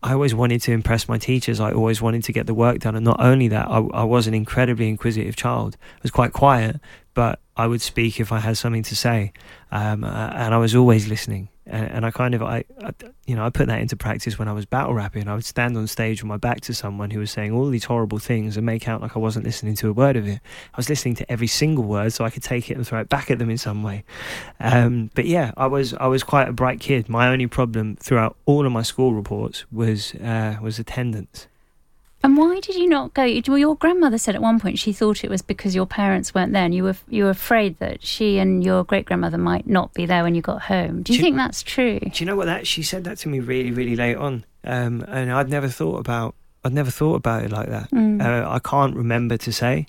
[0.03, 1.59] I always wanted to impress my teachers.
[1.59, 2.95] I always wanted to get the work done.
[2.95, 5.77] And not only that, I, I was an incredibly inquisitive child.
[5.81, 6.79] I was quite quiet,
[7.15, 9.33] but I would speak if I had something to say.
[9.69, 11.49] Um, and I was always listening.
[11.65, 12.91] And, and I kind of, I, I,
[13.27, 15.27] you know, I put that into practice when I was battle rapping.
[15.27, 17.83] I would stand on stage with my back to someone who was saying all these
[17.83, 20.39] horrible things and make out like I wasn't listening to a word of it.
[20.73, 23.09] I was listening to every single word so I could take it and throw it
[23.09, 24.05] back at them in some way.
[24.61, 27.09] Um, but yeah, I was I was quite a bright kid.
[27.09, 31.47] My only problem throughout all of my school reports was uh, was attendance.
[32.21, 33.23] And why did you not go?
[33.47, 36.51] Well, your grandmother said at one point she thought it was because your parents weren't
[36.51, 39.93] there, and you were you were afraid that she and your great grandmother might not
[39.93, 41.01] be there when you got home.
[41.01, 41.99] Do you Do think that's true?
[41.99, 45.05] Do you know what that she said that to me really really late on, um,
[45.07, 47.89] and I'd never thought about I'd never thought about it like that.
[47.91, 48.21] Mm.
[48.21, 49.87] Uh, I can't remember to say,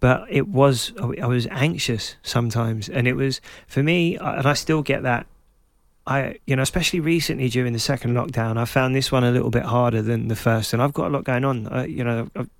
[0.00, 4.82] but it was I was anxious sometimes, and it was for me, and I still
[4.82, 5.26] get that.
[6.10, 9.50] I, you know, especially recently during the second lockdown, I found this one a little
[9.50, 11.68] bit harder than the first, and I've got a lot going on.
[11.68, 12.50] Uh, you know, I've,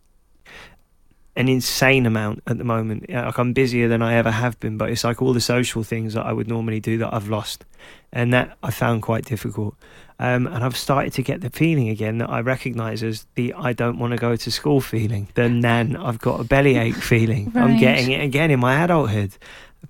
[1.34, 3.10] an insane amount at the moment.
[3.10, 6.14] Like I'm busier than I ever have been, but it's like all the social things
[6.14, 7.64] that I would normally do that I've lost,
[8.12, 9.74] and that I found quite difficult.
[10.20, 13.72] Um, and I've started to get the feeling again that I recognise as the I
[13.72, 17.50] don't want to go to school feeling, the nan I've got a bellyache feeling.
[17.50, 17.64] Right.
[17.64, 19.32] I'm getting it again in my adulthood,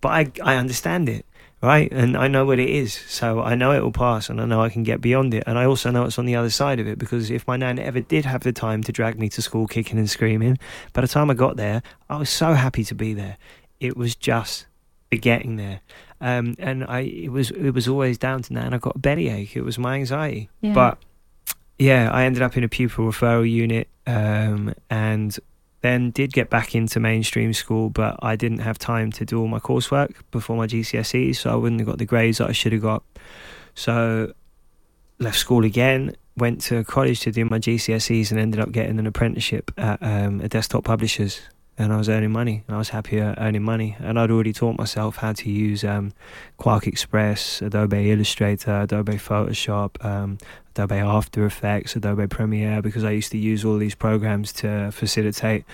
[0.01, 1.27] but I I understand it
[1.63, 1.91] right?
[1.93, 4.63] And I know what it is, so I know it will pass, and I know
[4.63, 5.45] I can get beyond it.
[5.47, 7.79] And I also know it's on the other side of it because if my nan
[7.79, 10.59] ever did have the time to drag me to school kicking and screaming,
[10.93, 13.37] by the time I got there, I was so happy to be there.
[13.79, 14.67] It was just
[15.11, 15.81] the getting there.
[16.21, 18.75] Um, and I, it was, it was always down to nan.
[18.75, 19.57] I got a bellyache.
[19.57, 20.75] It was my anxiety, Yeah.
[20.75, 20.99] but
[21.79, 25.37] yeah, I ended up in a pupil referral unit, um, and
[25.83, 29.49] then did get back into mainstream school, but I didn't have time to do all
[29.49, 32.73] my coursework before my GCSEs, so I wouldn't have got the grades that I should
[32.73, 33.03] have got.
[33.75, 34.33] So
[35.19, 39.07] left school again, went to college to do my GCSEs, and ended up getting an
[39.07, 41.41] apprenticeship at um, a desktop publishers.
[41.79, 43.97] And I was earning money, and I was happier earning money.
[44.01, 46.13] And I'd already taught myself how to use um,
[46.59, 50.37] QuarkXPress, Adobe Illustrator, Adobe Photoshop, um,
[50.75, 55.65] Adobe After Effects, Adobe Premiere, because I used to use all these programs to facilitate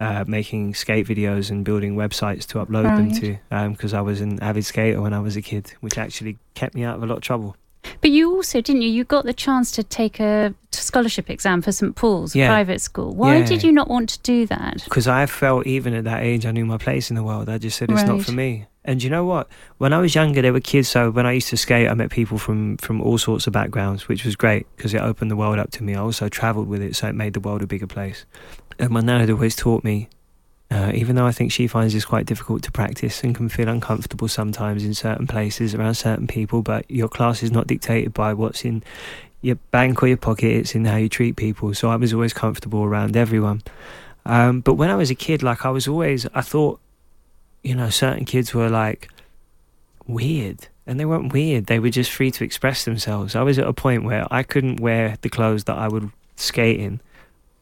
[0.00, 3.38] uh, making skate videos and building websites to upload them to.
[3.72, 6.84] Because I was an avid skater when I was a kid, which actually kept me
[6.84, 7.56] out of a lot of trouble.
[8.00, 8.88] But you also, didn't you?
[8.90, 12.48] You got the chance to take a scholarship exam for St Paul's Yeah.
[12.48, 13.14] private school.
[13.14, 13.44] Why Yeah.
[13.46, 14.82] did you not want to do that?
[14.84, 17.48] Because I felt even at that age, I knew my place in the world.
[17.48, 18.66] I just said it's not for me.
[18.84, 19.48] And you know what?
[19.78, 20.88] When I was younger, there were kids.
[20.88, 24.08] So when I used to skate, I met people from from all sorts of backgrounds,
[24.08, 25.94] which was great because it opened the world up to me.
[25.94, 28.24] I also travelled with it, so it made the world a bigger place.
[28.78, 30.08] And my nan had always taught me,
[30.70, 33.68] uh, even though I think she finds this quite difficult to practice and can feel
[33.68, 38.32] uncomfortable sometimes in certain places around certain people, but your class is not dictated by
[38.34, 38.82] what's in
[39.42, 41.74] your bank or your pocket, it's in how you treat people.
[41.74, 43.62] So I was always comfortable around everyone.
[44.24, 46.80] Um, but when I was a kid, like I was always, I thought,
[47.62, 49.08] you know, certain kids were like
[50.06, 50.68] weird.
[50.86, 53.36] And they weren't weird, they were just free to express themselves.
[53.36, 56.80] I was at a point where I couldn't wear the clothes that I would skate
[56.80, 57.00] in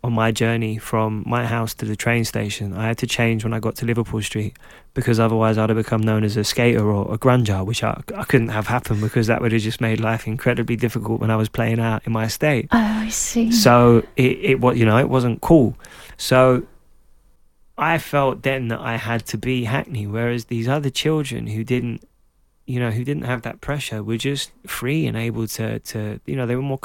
[0.02, 2.72] on my journey from my house to the train station.
[2.72, 4.56] I had to change when I got to Liverpool Street
[4.94, 8.24] because otherwise I'd have become known as a skater or a grunger, which I, I
[8.24, 11.50] couldn't have happened because that would have just made life incredibly difficult when I was
[11.50, 12.68] playing out in my estate.
[12.72, 13.52] Oh, I see.
[13.52, 15.76] So it, it was, you know, it wasn't cool.
[16.16, 16.66] So
[17.80, 22.06] I felt then that I had to be Hackney, whereas these other children who didn't,
[22.70, 26.36] you know, who didn't have that pressure were just free and able to, to you
[26.36, 26.78] know, they were more,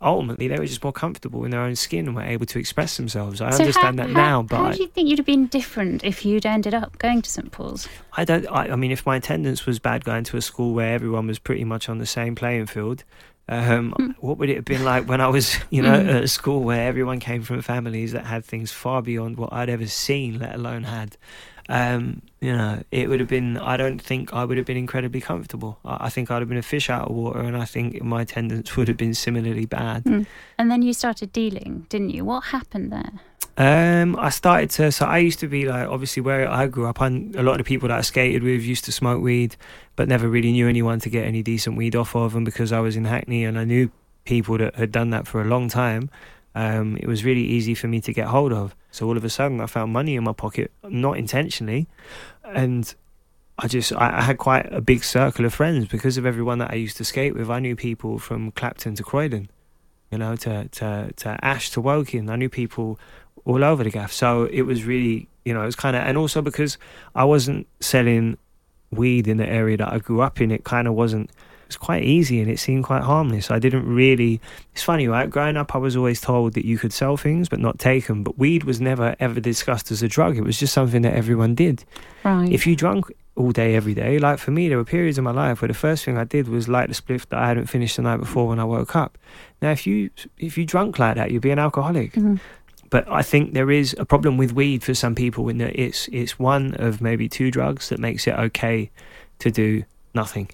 [0.00, 2.96] ultimately, they were just more comfortable in their own skin and were able to express
[2.96, 3.40] themselves.
[3.40, 5.46] I So understand how, that how- now, but how do you think you'd have been
[5.46, 7.88] different if you'd ended up going to St Paul's?
[8.16, 8.46] I don't.
[8.46, 11.38] I, I mean, if my attendance was bad going to a school where everyone was
[11.38, 13.04] pretty much on the same playing field,
[13.48, 16.14] um, what would it have been like when I was, you know, Mm.
[16.14, 19.68] at a school where everyone came from families that had things far beyond what I'd
[19.68, 21.16] ever seen, let alone had?
[21.68, 23.56] Um, you know, it would have been.
[23.56, 25.78] I don't think I would have been incredibly comfortable.
[25.84, 28.22] I, I think I'd have been a fish out of water, and I think my
[28.22, 30.04] attendance would have been similarly bad.
[30.04, 30.26] Mm.
[30.58, 32.24] And then you started dealing, didn't you?
[32.24, 33.12] What happened there?
[33.56, 34.90] Um, I started to.
[34.90, 37.58] So I used to be like, obviously, where I grew up, and a lot of
[37.58, 39.56] the people that I skated with used to smoke weed,
[39.94, 42.34] but never really knew anyone to get any decent weed off of.
[42.34, 43.90] And because I was in Hackney and I knew
[44.24, 46.10] people that had done that for a long time,
[46.54, 48.74] um, it was really easy for me to get hold of.
[48.92, 51.88] So all of a sudden, I found money in my pocket, not intentionally,
[52.44, 52.94] and
[53.58, 56.74] I just I, had quite a big circle of friends because of everyone that I
[56.74, 57.50] used to skate with.
[57.50, 59.50] I knew people from Clapton to Croydon,
[60.10, 62.30] you know, to to to Ash to Woking.
[62.30, 63.00] I knew people
[63.44, 64.12] all over the gaff.
[64.12, 66.78] So it was really, you know, it was kind of, and also because
[67.14, 68.38] I wasn't selling
[68.90, 71.30] weed in the area that I grew up in, it kind of wasn't.
[71.72, 73.50] Was quite easy and it seemed quite harmless.
[73.50, 74.42] I didn't really.
[74.74, 75.30] It's funny, right?
[75.30, 78.22] Growing up, I was always told that you could sell things but not take them.
[78.22, 80.36] But weed was never ever discussed as a drug.
[80.36, 81.86] It was just something that everyone did.
[82.24, 82.52] Right.
[82.52, 83.06] If you drank
[83.36, 85.72] all day, every day, like for me, there were periods in my life where the
[85.72, 88.48] first thing I did was light the spliff that I hadn't finished the night before
[88.48, 89.16] when I woke up.
[89.62, 92.12] Now, if you if you drunk like that, you'd be an alcoholic.
[92.12, 92.38] Mhm.
[92.90, 96.06] But I think there is a problem with weed for some people in that it's
[96.12, 98.90] it's one of maybe two drugs that makes it okay
[99.38, 100.50] to do nothing.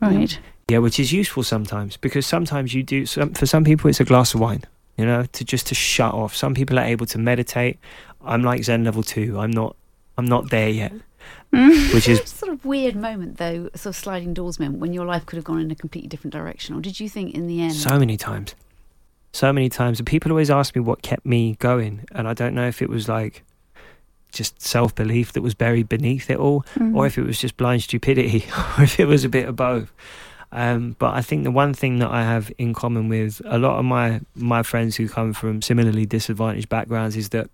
[0.00, 0.38] Right.
[0.68, 3.06] Yeah, which is useful sometimes because sometimes you do.
[3.06, 4.64] Some, for some people, it's a glass of wine.
[4.96, 6.34] You know, to just to shut off.
[6.34, 7.78] Some people are able to meditate.
[8.24, 9.38] I'm like Zen level two.
[9.38, 9.76] I'm not.
[10.16, 10.92] I'm not there yet.
[11.52, 11.94] Mm.
[11.94, 15.24] Which is sort of weird moment though, sort of sliding doors moment when your life
[15.24, 17.74] could have gone in a completely different direction, or did you think in the end?
[17.74, 18.54] So many times.
[19.32, 20.00] So many times.
[20.00, 22.04] And people always ask me what kept me going.
[22.12, 23.44] And I don't know if it was like
[24.32, 26.94] just self belief that was buried beneath it all, Mm.
[26.94, 28.44] or if it was just blind stupidity,
[28.78, 29.92] or if it was a bit of both.
[30.50, 33.78] Um, but I think the one thing that I have in common with a lot
[33.78, 37.50] of my my friends who come from similarly disadvantaged backgrounds is that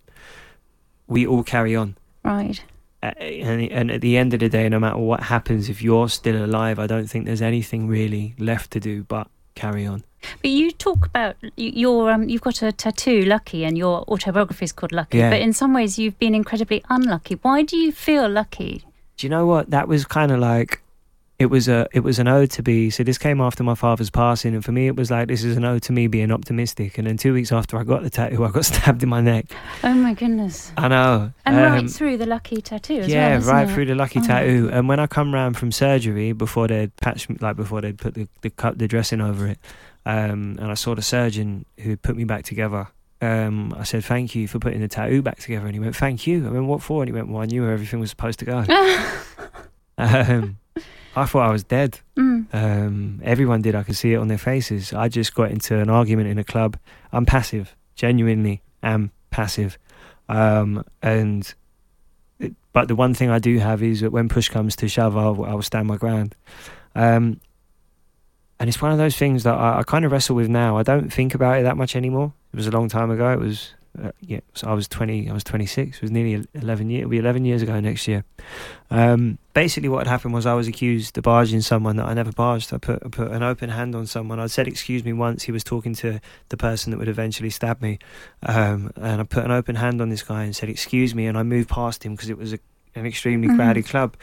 [1.07, 1.97] we all carry on.
[2.25, 2.62] Right.
[3.03, 6.09] Uh, and, and at the end of the day, no matter what happens, if you're
[6.09, 10.05] still alive, I don't think there's anything really left to do but carry on.
[10.40, 14.72] But you talk about your um, you've got a tattoo, Lucky, and your autobiography is
[14.72, 15.18] called Lucky.
[15.18, 15.30] Yeah.
[15.30, 17.34] But in some ways, you've been incredibly unlucky.
[17.42, 18.84] Why do you feel lucky?
[19.16, 19.70] Do you know what?
[19.70, 20.82] That was kind of like
[21.39, 22.91] it was a it was an ode to be.
[22.91, 25.57] So this came after my father's passing, and for me, it was like this is
[25.57, 26.97] an ode to me being optimistic.
[26.97, 29.47] And then two weeks after I got the tattoo, I got stabbed in my neck.
[29.82, 30.72] Oh my goodness!
[30.76, 31.32] I know.
[31.45, 33.49] And Um, right through the Lucky tattoo as yeah, well.
[33.49, 33.72] right it?
[33.74, 34.26] through the lucky Oh.
[34.26, 34.70] tattoo.
[34.72, 38.14] And when I come round from surgery, before they'd patch me, like before they'd put
[38.14, 39.59] the the, cut, the dressing over it,
[40.07, 42.87] um, and I saw the surgeon who put me back together.
[43.20, 46.26] Um, I said, "Thank you for putting the tattoo back together," and he went, "Thank
[46.28, 48.39] you." I went, "What for?" And he went, "Well, I knew where everything was supposed
[48.41, 48.64] to go."
[49.99, 50.59] um,
[51.16, 52.00] I thought I was dead.
[52.16, 52.46] Mm.
[52.52, 53.74] Um, everyone did.
[53.74, 54.92] I could see it on their faces.
[54.92, 56.76] I just got into an argument in a club.
[57.12, 59.78] I'm passive, genuinely am passive.
[60.28, 61.52] Um, and
[62.38, 65.16] it- but the one thing I do have is that when push comes to shove,
[65.16, 66.34] I'll, I'll stand my ground.
[66.96, 67.40] Um,
[68.58, 70.76] and it's one of those things that I, I kind of wrestle with now.
[70.78, 72.32] I don't think about it that much anymore.
[72.52, 73.30] It was a long time ago.
[73.32, 74.40] It was uh, yeah.
[74.55, 75.28] So I was twenty.
[75.30, 75.97] I was twenty six.
[75.97, 77.01] It was nearly eleven years.
[77.03, 78.24] It'll be eleven years ago next year.
[78.90, 82.32] Um, basically, what had happened was I was accused of barging someone that I never
[82.32, 82.72] barged.
[82.74, 84.40] I put I put an open hand on someone.
[84.40, 87.80] I said, "Excuse me." Once he was talking to the person that would eventually stab
[87.80, 87.99] me,
[88.42, 91.38] um, and I put an open hand on this guy and said, "Excuse me," and
[91.38, 92.59] I moved past him because it was a,
[92.95, 93.57] an extremely Mhm.
[93.57, 94.16] crowded club.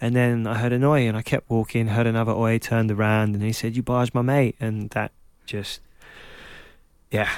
[0.00, 1.86] And then I heard an oi, and I kept walking.
[1.86, 5.12] Heard another oi, turned around, and he said, "You barged my mate," and that
[5.46, 5.80] just,
[7.10, 7.30] yeah,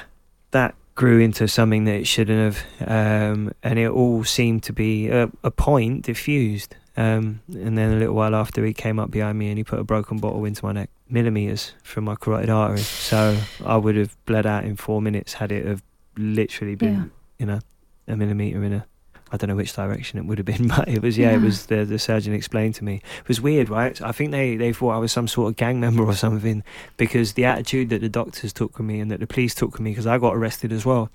[0.53, 5.09] that grew into something that it shouldn't have, um, and it all seemed to be
[5.09, 6.75] a, a point diffused.
[6.97, 9.79] Um, and then a little while after, he came up behind me and he put
[9.79, 12.79] a broken bottle into my neck, millimeters from my carotid artery.
[12.79, 15.83] So I would have bled out in four minutes had it have
[16.17, 17.05] literally been, Yeah.
[17.39, 17.61] you know,
[18.09, 18.87] a millimeter in a.
[19.33, 21.67] I don't know which direction it would have been, but it was yeah, it was
[21.67, 22.97] the the surgeon explained to me.
[23.23, 24.01] It was weird, right?
[24.01, 26.63] I think they they thought I was some sort of gang member or something
[26.97, 29.81] because the attitude that the doctors took with me and that the police took with
[29.81, 31.11] me because I got arrested as well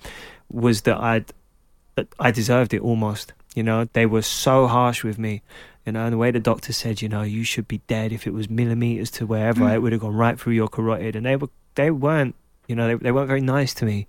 [0.49, 1.26] was that I'd
[2.20, 3.34] I deserved it almost.
[3.55, 5.41] You know, they were so harsh with me.
[5.86, 8.28] You know, and the way the doctor said, you know, you should be dead if
[8.28, 9.74] it was millimeters to wherever Mm.
[9.74, 12.36] it would have gone right through your carotid, and they were they weren't.
[12.68, 14.07] You know, they they weren't very nice to me.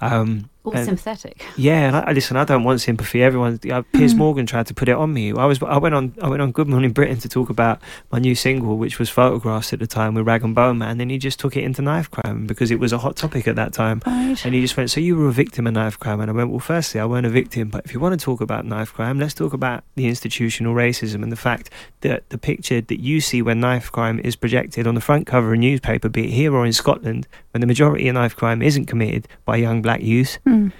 [0.00, 1.44] Um, All and- sympathetic.
[1.56, 2.36] yeah, and I, listen.
[2.38, 3.22] I don't want sympathy.
[3.22, 4.18] Everyone, uh, Piers Mm.
[4.18, 5.30] Morgan tried to put it on me.
[5.32, 8.18] I was, I went on, I went on Good Morning Britain to talk about my
[8.18, 10.96] new single, which was photographs at the time with Rag'n'Bone Man.
[10.96, 13.56] Then he just took it into knife crime because it was a hot topic at
[13.56, 14.00] that time.
[14.06, 14.42] Right.
[14.44, 16.48] And he just went, "So you were a victim of knife crime?" And I went,
[16.50, 19.18] "Well, firstly, I weren't a victim, but if you want to talk about knife crime,
[19.18, 21.68] let's talk about the institutional racism and the fact
[22.00, 25.48] that the picture that you see when knife crime is projected on the front cover
[25.48, 28.60] of a newspaper, be it here or in Scotland, when the majority of knife crime
[28.60, 30.72] isn't committed by young black youth." Mm.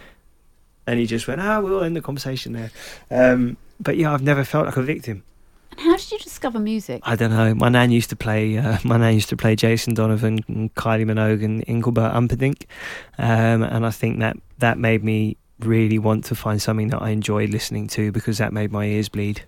[0.87, 2.70] And he just went, "Ah, we'll end the conversation there."
[3.11, 5.22] Um, but yeah, I've never felt like a victim.
[5.70, 7.01] And how did you discover music?
[7.05, 7.55] I don't know.
[7.55, 8.59] My nan used to play.
[8.59, 12.66] Uh, my nan used to play Jason Donovan, and Kylie Minogue, and Engelbert Humperdinck,
[13.18, 17.11] um, and I think that that made me really want to find something that I
[17.11, 19.45] enjoyed listening to because that made my ears bleed.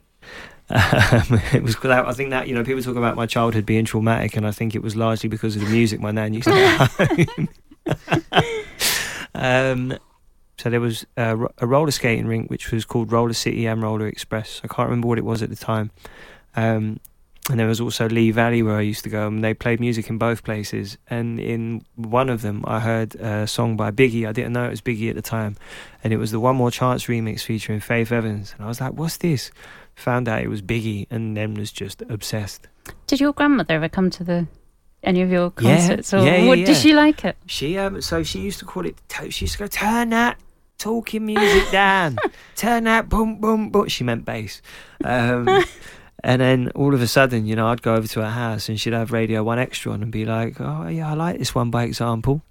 [0.69, 3.85] Um, it was that I think that you know people talk about my childhood being
[3.85, 6.55] traumatic, and I think it was largely because of the music my nan used to
[6.55, 8.45] have.
[9.35, 9.97] um,
[10.59, 14.07] so there was a, a roller skating rink which was called Roller City and Roller
[14.07, 14.61] Express.
[14.65, 15.91] I can't remember what it was at the time.
[16.57, 16.99] Um,
[17.49, 20.11] and there was also Lee Valley where I used to go, and they played music
[20.11, 20.99] in both places.
[21.09, 24.27] And in one of them, I heard a song by Biggie.
[24.27, 25.57] I didn't know it was Biggie at the time,
[26.03, 28.53] and it was the One More Chance remix featuring Faith Evans.
[28.57, 29.53] And I was like, "What's this?"
[29.97, 32.69] Found out it was Biggie, and then was just obsessed.
[33.07, 34.47] Did your grandmother ever come to the
[35.03, 36.13] any of your Yeah, concerts?
[36.13, 36.67] Or yeah, yeah, what, yeah.
[36.67, 37.37] Did she like it?
[37.47, 38.97] She um, so she used to call it.
[39.31, 40.39] She used to go, "Turn that
[40.79, 42.19] talking music down,
[42.57, 44.61] turn that boom boom boom." She meant bass.
[45.03, 45.49] Um,
[46.23, 48.79] and then all of a sudden, you know, I'd go over to her house and
[48.79, 51.71] she'd have Radio One Extra on and be like, "Oh yeah, I like this one
[51.71, 52.43] by Example.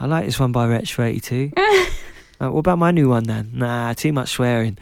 [0.00, 1.52] I like this one by Wretch Thirty Two.
[2.40, 3.50] uh, what about my new one then?
[3.52, 4.78] Nah, too much swearing."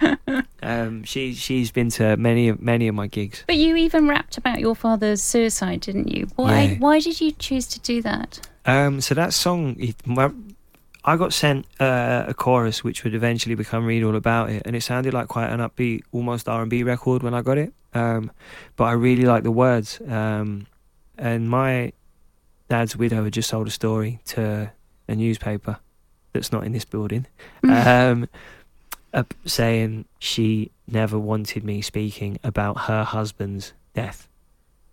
[0.62, 3.44] um, she she's been to many of many of my gigs.
[3.46, 6.28] But you even rapped about your father's suicide, didn't you?
[6.36, 6.62] Why?
[6.62, 6.78] Yeah.
[6.78, 8.40] Why did you choose to do that?
[8.66, 10.30] Um, so that song, my,
[11.04, 14.76] I got sent uh, a chorus which would eventually become "Read All About It," and
[14.76, 17.72] it sounded like quite an upbeat, almost R and B record when I got it.
[17.94, 18.30] Um,
[18.76, 20.00] but I really liked the words.
[20.06, 20.66] Um,
[21.16, 21.92] and my
[22.68, 24.70] dad's widow had just sold a story to
[25.08, 25.78] a newspaper
[26.32, 27.26] that's not in this building,
[27.64, 28.26] um, uh,
[29.44, 34.28] saying she never wanted me speaking about her husband's death.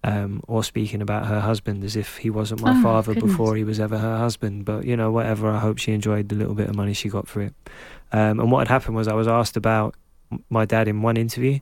[0.03, 3.31] um, or speaking about her husband as if he wasn't my Oh, father goodness.
[3.31, 4.63] before he was ever her husband.
[4.63, 5.49] But you know, whatever.
[5.49, 7.53] I hope she enjoyed the little bit of money she got for it.
[8.11, 9.95] Um, and what had happened was I was asked about
[10.51, 11.57] my dad in one interview,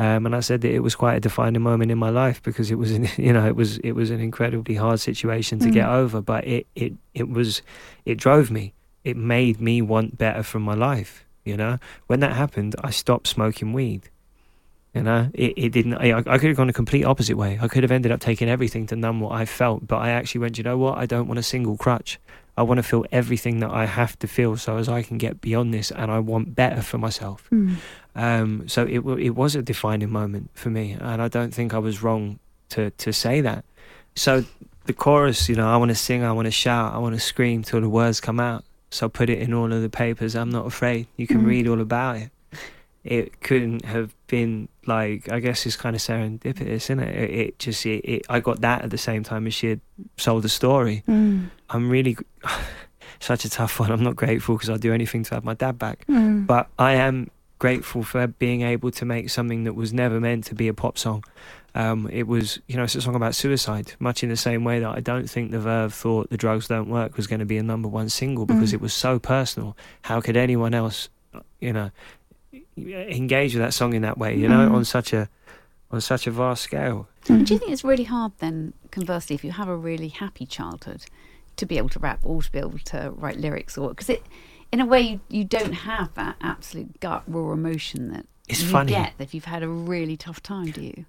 [0.00, 2.72] um, and I said that it was quite a defining moment in my life because
[2.72, 5.72] it was, an, you know, it was it was an incredibly hard situation to Mm.
[5.72, 6.20] get over.
[6.20, 7.62] But it it it was
[8.04, 8.72] it drove me.
[9.04, 11.24] It made me want better from my life.
[11.46, 11.78] You know,
[12.08, 14.10] when that happened, I stopped smoking weed.
[14.94, 15.94] You know, it, it didn't.
[15.94, 17.58] I, I could have gone a complete opposite way.
[17.60, 20.40] I could have ended up taking everything to numb what I felt, but I actually
[20.40, 20.58] went.
[20.58, 20.98] You know what?
[20.98, 22.18] I don't want a single crutch.
[22.56, 25.42] I want to feel everything that I have to feel, so as I can get
[25.42, 27.46] beyond this, and I want better for myself.
[27.52, 27.76] Mm.
[28.14, 31.78] Um, so it it was a defining moment for me, and I don't think I
[31.78, 32.38] was wrong
[32.70, 33.64] to to say that.
[34.14, 34.44] So
[34.86, 37.20] the chorus, you know, I want to sing, I want to shout, I want to
[37.20, 38.64] scream till the words come out.
[38.96, 40.34] So put it in all of the papers.
[40.34, 41.06] I'm not afraid.
[41.16, 41.46] You can Mm.
[41.46, 42.30] read all about it.
[43.04, 47.30] It couldn't have been like I guess it's kind of serendipitous, isn't it?
[47.30, 49.80] It, just it, it, I got that at the same time as she had
[50.16, 51.04] sold the story.
[51.08, 51.50] Mm.
[51.70, 52.16] I'm really
[53.20, 53.90] such a tough one.
[53.92, 56.46] I'm not grateful because I'll do anything to have my dad back Mm.
[56.46, 60.54] but I am grateful for being able to make something that was never meant to
[60.54, 61.22] be a pop song.
[61.76, 64.80] Um, it was, you know, it's a song about suicide, much in the same way
[64.80, 67.58] that I don't think the Verve thought "The Drugs Don't Work" was going to be
[67.58, 68.74] a number one single because Mm.
[68.74, 69.76] it was so personal.
[70.02, 71.08] How could anyone else,
[71.60, 71.90] you know,
[72.76, 74.36] engage with that song in that way?
[74.36, 74.74] You know, Mm.
[74.74, 75.28] on such a
[75.90, 77.08] on such a vast scale.
[77.26, 77.44] Mm.
[77.46, 81.04] Do you think it's really hard then, conversely, if you have a really happy childhood,
[81.56, 84.22] to be able to rap or to be able to write lyrics, or because it,
[84.72, 88.68] in a way, you, you don't have that absolute gut raw emotion that It's you
[88.68, 88.92] funny.
[88.92, 91.04] get if you've had a really tough time, do you?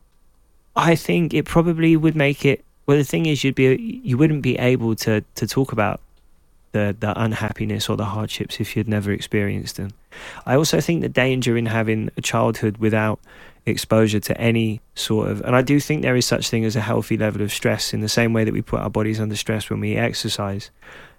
[0.78, 2.64] I think it probably would make it.
[2.86, 6.00] Well, the thing is, you'd be you wouldn't be able to to talk about
[6.72, 9.90] the the unhappiness or the hardships if you'd never experienced them.
[10.46, 13.20] I also think the danger in having a childhood without
[13.66, 16.82] exposure to any sort of, and I do think there is such thing as a
[16.82, 19.70] healthy level of stress in the same way that we put our bodies under stress
[19.70, 20.72] when we exercise.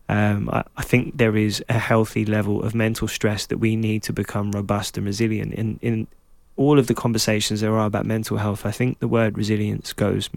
[0.09, 4.03] Um, I, I think there is a healthy level of mental stress that we need
[4.05, 5.53] to become robust and resilient.
[5.53, 6.07] In in
[6.59, 10.29] all of the conversations there are about mental health, I think the word resilience goes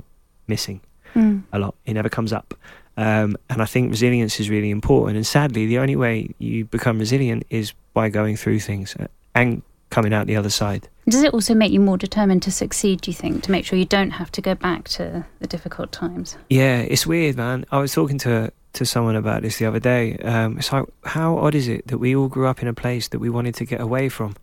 [0.47, 0.79] missing
[1.15, 1.43] Mm.
[1.51, 1.75] a lot.
[1.85, 2.53] It never comes up.
[2.95, 5.17] Um, and I think resilience is really important.
[5.17, 9.61] And sadly, the only way you become resilient is by going through things uh, and
[9.89, 10.87] coming out the other side.
[11.09, 13.77] Does it also make you more determined to succeed, do you think, to make sure
[13.77, 16.37] you don't have to go back to the difficult times?
[16.49, 17.65] Yeah, it's weird, man.
[17.71, 20.15] I was talking to to someone about this the other day.
[20.19, 23.09] Um, it's like, how odd is it that we all grew up in a place
[23.09, 24.35] that we wanted to get away from?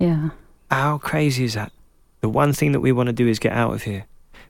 [0.00, 0.30] Yeah.
[0.70, 1.70] How crazy is that?
[2.20, 4.06] The one thing that we want to do is get out of here.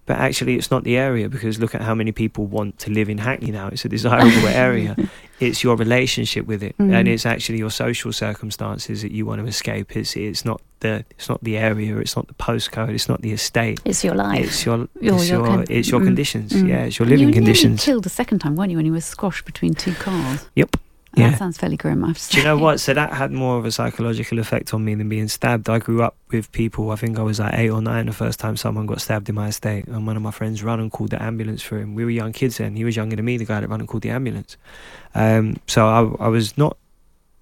[0.06, 3.08] But actually, it's not the area because look at how many people want to live
[3.08, 3.68] in Hackney now.
[3.68, 4.96] It's a desirable area.
[5.38, 6.92] It's your relationship with it, Mm.
[6.94, 9.96] and it's actually your social circumstances that you want to escape.
[9.96, 11.96] It's it's not the it's not the area.
[11.98, 12.90] It's not the postcode.
[12.90, 13.78] It's not the estate.
[13.84, 14.44] It's your life.
[14.46, 16.52] It's your Your- it's your con- it's your mm, conditions.
[16.54, 16.68] mm.
[16.68, 17.84] Yeah, it's your living you conditions.
[17.84, 20.48] killed a second time, weren't you, when you were squashed between two cars?
[20.56, 20.76] Yep.
[21.14, 21.30] Yeah.
[21.30, 22.28] That sounds fairly grim, I have.
[22.30, 22.78] Do you know what?
[22.78, 25.68] So that had more of a psychological effect on me than being stabbed.
[25.68, 26.92] I grew up with people.
[26.92, 29.34] I think I was like eight or nine the first time someone got stabbed in
[29.34, 31.94] my estate, and one of my friends ran and called the ambulance for him.
[31.96, 32.76] We were young kids then.
[32.76, 34.56] He was younger than me, the guy that ran and called the ambulance.
[35.14, 36.76] Um, so I, I was not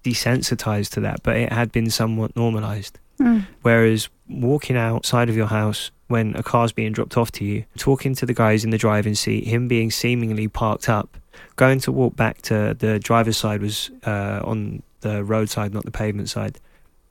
[0.03, 2.97] desensitized to that, but it had been somewhat normalized.
[3.19, 3.45] Mm.
[3.61, 8.15] Whereas walking outside of your house when a car's being dropped off to you, talking
[8.15, 11.17] to the guys in the driving seat, him being seemingly parked up,
[11.55, 15.91] going to walk back to the driver's side was uh, on the roadside, not the
[15.91, 16.59] pavement side.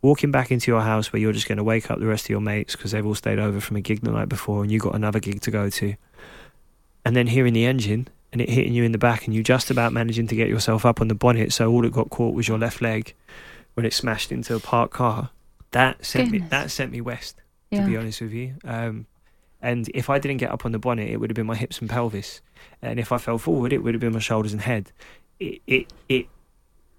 [0.01, 2.31] Walking back into your house where you're just going to wake up the rest of
[2.31, 4.79] your mates because they've all stayed over from a gig the night before and you
[4.79, 5.95] got another gig to go to.
[7.05, 9.71] And then hearing the engine and it hitting you in the back and you just
[9.71, 12.47] about managing to get yourself up on the bonnet so all that got caught was
[12.47, 13.15] your left leg
[13.75, 15.31] when it smashed into a parked car.
[15.73, 18.55] That sent me that sent me west to be honest with you.
[18.65, 19.07] Um,
[19.61, 21.81] and if I didn't get up on the bonnet, it would have been my hips
[21.81, 22.41] and pelvis.
[22.83, 24.93] And if I fell forward, it would have been my shoulders and head.
[25.41, 26.27] It it, it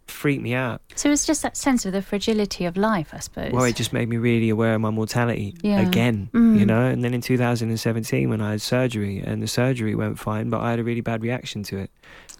[0.08, 0.82] freaked me out.
[0.96, 3.52] So it's just that sense of the fragility of life, I suppose.
[3.52, 5.82] Well, it just made me really aware of my mortality Yeah.
[5.82, 6.58] again, Mm.
[6.60, 6.82] you know.
[6.82, 10.72] And then in 2017, when I had surgery, and the surgery went fine, but I
[10.72, 11.92] had a really bad reaction to it.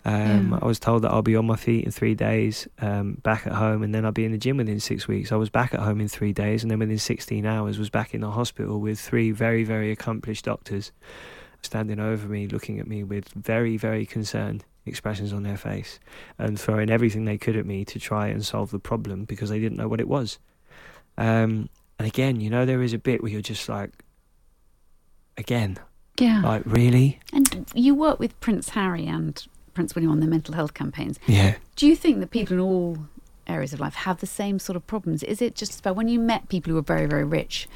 [0.04, 0.60] Um, Yeah.
[0.64, 3.54] I was told that I'll be on my feet in three days, um, back at
[3.54, 5.32] home, and then I'll be in the gym within six weeks.
[5.32, 8.16] I was back at home in three days, and then within 16 hours, was back
[8.16, 10.92] in the hospital with three very, very accomplished doctors
[11.62, 16.00] standing over me, looking at me with very, very concerned expressions on their face,
[16.38, 19.60] and throwing everything they could at me to try and solve the problem because they
[19.60, 20.40] didn't know what it was.
[21.18, 24.04] Um, and again, you know, there is a bit where you're just like,
[25.38, 25.78] again,
[26.18, 26.42] yeah.
[26.42, 30.74] like really, And you work with Prince Harry and Prince William on their mental health
[30.74, 31.20] campaigns.
[31.28, 31.56] yeah.
[31.76, 32.98] Do you think that people in all
[33.48, 35.24] areas of life have the same sort of problems?
[35.24, 37.68] Is it just about when you met people who were very, very rich?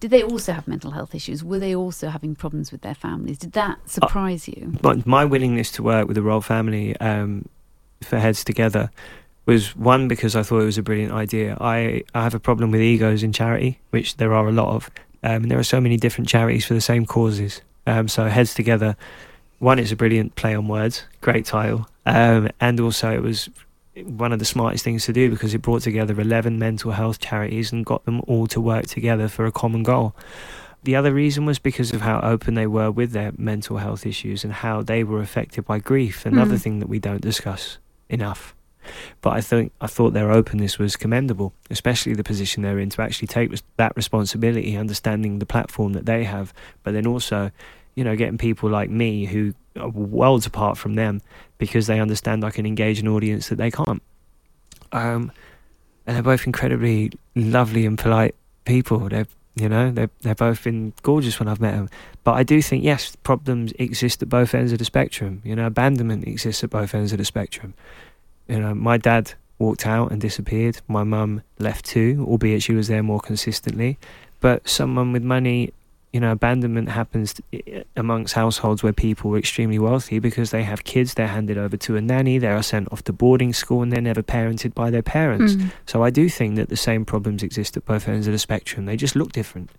[0.00, 1.44] Did they also have mental health issues?
[1.44, 3.36] Were they also having problems with their families?
[3.36, 4.72] Did that surprise you?
[4.82, 7.46] my, my willingness to work with the Royal Family um,
[8.02, 8.90] for Heads Together
[9.44, 11.56] was one because I thought it was a brilliant idea.
[11.60, 14.90] I, I have a problem with egos in charity, which there are a lot of,
[15.22, 17.60] um, and there are so many different charities for the same causes.
[17.86, 18.96] Um, so Heads Together,
[19.58, 23.50] one, it's a brilliant play on words, great title, um, and also it was
[24.04, 27.72] one of the smartest things to do because it brought together 11 mental health charities
[27.72, 30.14] and got them all to work together for a common goal.
[30.84, 34.44] The other reason was because of how open they were with their mental health issues
[34.44, 36.62] and how they were affected by grief, another Mm.
[36.62, 37.78] thing that we don't discuss
[38.08, 38.54] enough.
[39.20, 43.02] But I think I thought their openness was commendable, especially the position they're in to
[43.02, 47.50] actually take that responsibility, understanding the platform that they have, but then also,
[47.94, 51.20] you know, getting people like me who are worlds apart from them
[51.58, 54.02] because they understand I can engage an audience that they can't.
[54.92, 55.32] Um,
[56.06, 58.34] and they're both incredibly lovely and polite
[58.64, 59.08] people.
[59.08, 59.26] They're
[59.56, 61.88] you know they're they're both been gorgeous when I've met them.
[62.24, 65.42] But I do think yes, problems exist at both ends of the spectrum.
[65.44, 67.74] You know, abandonment exists at both ends of the spectrum.
[68.48, 70.80] You know, my dad walked out and disappeared.
[70.88, 73.98] My mum left too, albeit she was there more consistently.
[74.40, 75.72] But someone with money,
[76.12, 77.40] you know, abandonment happens
[77.96, 81.96] amongst households where people are extremely wealthy because they have kids, they're handed over to
[81.96, 85.02] a nanny, they are sent off to boarding school, and they're never parented by their
[85.02, 85.54] parents.
[85.54, 85.70] Mm.
[85.86, 88.86] So I do think that the same problems exist at both ends of the spectrum.
[88.86, 89.70] They just look different.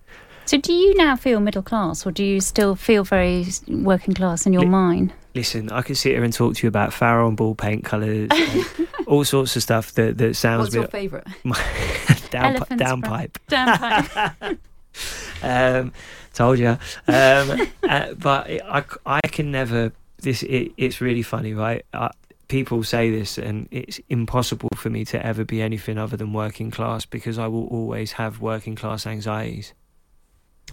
[0.45, 4.45] So, do you now feel middle class, or do you still feel very working class
[4.45, 5.13] in your Li- mind?
[5.35, 8.29] Listen, I could sit here and talk to you about Farrow and Ball paint colours,
[9.07, 11.27] all sorts of stuff that, that sounds What's your bit favourite?
[12.31, 13.35] down, Elephant's downpipe.
[13.47, 14.57] Downpipe.
[15.43, 15.93] um,
[16.33, 16.77] told you.
[17.07, 19.91] Um, uh, but it, I, I can never.
[20.19, 21.85] This it, it's really funny, right?
[21.93, 22.09] Uh,
[22.47, 26.69] people say this, and it's impossible for me to ever be anything other than working
[26.69, 29.73] class because I will always have working class anxieties.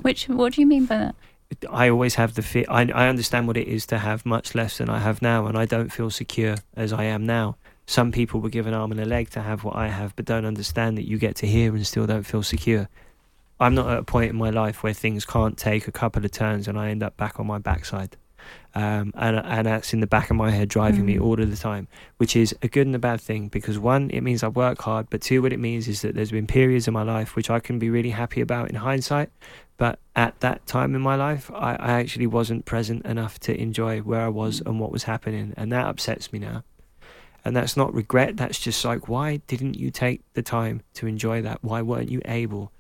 [0.03, 1.15] Which, what do you mean by that?
[1.71, 2.65] I always have the fear.
[2.69, 5.57] I, I understand what it is to have much less than I have now, and
[5.57, 7.57] I don't feel secure as I am now.
[7.87, 10.27] Some people would give an arm and a leg to have what I have, but
[10.27, 12.89] don't understand that you get to here and still don't feel secure.
[13.61, 16.31] I'm not at a point in my life where things can't take a couple of
[16.31, 18.17] turns and I end up back on my backside.
[18.75, 21.23] Um, and and that's in the back of my head driving me Mm.
[21.23, 21.89] all of the time,
[22.19, 25.09] which is a good and a bad thing because one, it means I work hard,
[25.11, 27.61] but two, what it means is that there's been periods in my life which I
[27.61, 29.31] can be really happy about in hindsight,
[29.77, 34.01] but at that time in my life, I, I actually wasn't present enough to enjoy
[34.01, 36.63] where I was and what was happening, and that upsets me now.
[37.45, 38.37] And that's not regret.
[38.37, 41.63] That's just like, why didn't you take the time to enjoy that?
[41.63, 42.73] Why weren't you able?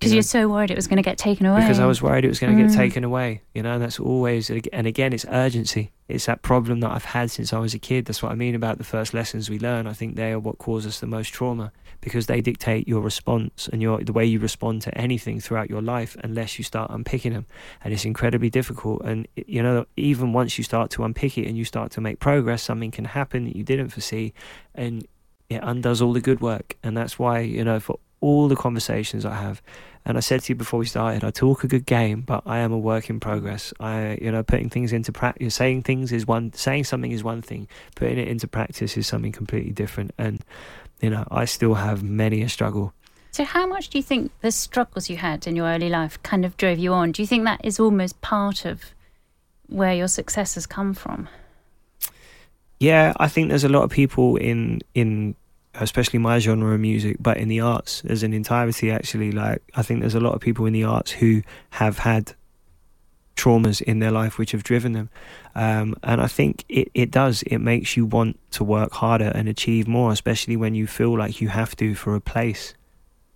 [0.00, 1.60] Because You know, you're so worried it was going to get taken away.
[1.60, 2.74] because I was worried it was going to get Mm.
[2.74, 3.42] taken away.
[3.54, 5.90] You know, and that's always, and again, it's urgency.
[6.08, 8.06] It's that problem that I've had since I was a kid.
[8.06, 9.86] That's what I mean about the first lessons we learn.
[9.86, 11.70] I think they are what cause us the most trauma
[12.00, 15.82] because they dictate your response and your the way you respond to anything throughout your
[15.82, 17.44] life unless you start unpicking them.
[17.84, 19.02] And it's incredibly difficult.
[19.04, 22.20] And you know, even once you start to unpick it and you start to make
[22.20, 24.32] progress, something can happen that you didn't foresee,
[24.74, 25.06] and
[25.50, 26.78] it undoes all the good work.
[26.82, 29.62] And that's why you know, for all the conversations I have.
[30.04, 32.58] And I said to you before we started, I talk a good game, but I
[32.58, 33.74] am a work in progress.
[33.80, 37.42] I, you know, putting things into practice, saying things is one, saying something is one
[37.42, 40.12] thing, putting it into practice is something completely different.
[40.16, 40.42] And,
[41.00, 42.94] you know, I still have many a struggle.
[43.32, 46.44] So, how much do you think the struggles you had in your early life kind
[46.44, 47.12] of drove you on?
[47.12, 48.82] Do you think that is almost part of
[49.68, 51.28] where your success has come from?
[52.80, 55.36] Yeah, I think there's a lot of people in in
[55.74, 59.82] especially my genre of music, but in the arts as an entirety actually like I
[59.82, 62.34] think there's a lot of people in the arts who have had
[63.36, 65.08] traumas in their life which have driven them.
[65.54, 67.42] Um, and I think it, it does.
[67.44, 71.40] It makes you want to work harder and achieve more, especially when you feel like
[71.40, 72.74] you have to for a place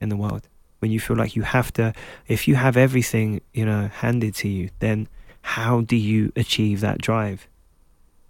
[0.00, 0.48] in the world.
[0.80, 1.94] When you feel like you have to,
[2.28, 5.08] if you have everything, you know, handed to you, then
[5.40, 7.48] how do you achieve that drive?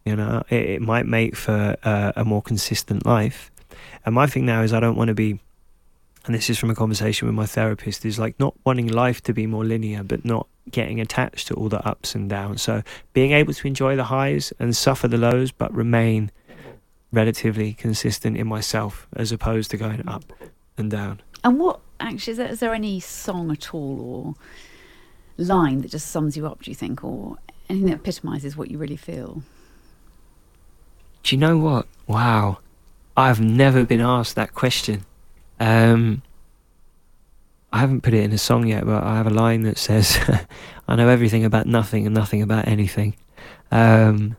[0.04, 3.50] You know, it, it might make for uh, a more consistent life.
[4.04, 5.40] And my thing now is I don't want to be,
[6.26, 9.32] and this is from a conversation with my therapist, is like not wanting life to
[9.32, 12.62] be more linear, but not getting attached to all the ups and downs.
[12.62, 16.30] So being able to enjoy the highs and suffer the lows, but remain
[17.12, 20.24] relatively consistent in myself as opposed to going up
[20.76, 21.20] and down.
[21.44, 24.34] And what actually is there, is there any song at all or
[25.36, 26.62] line that just sums you up?
[26.62, 27.36] Do you think, or
[27.68, 29.42] anything that epitomises what you really feel?
[31.22, 31.86] Do you know what?
[32.06, 32.58] Wow.
[33.16, 35.04] I've never been asked that question.
[35.60, 36.22] Um,
[37.72, 40.18] I haven't put it in a song yet, but I have a line that says,
[40.88, 43.16] I know everything about nothing and nothing about anything.
[43.70, 44.36] Um,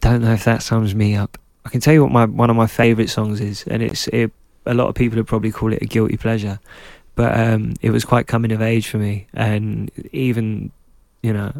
[0.00, 1.38] don't know if that sums me up.
[1.64, 4.32] I can tell you what my one of my favourite songs is, and it's it,
[4.66, 6.58] a lot of people would probably call it a guilty pleasure,
[7.14, 10.72] but um, it was quite coming of age for me, and even
[11.22, 11.52] you know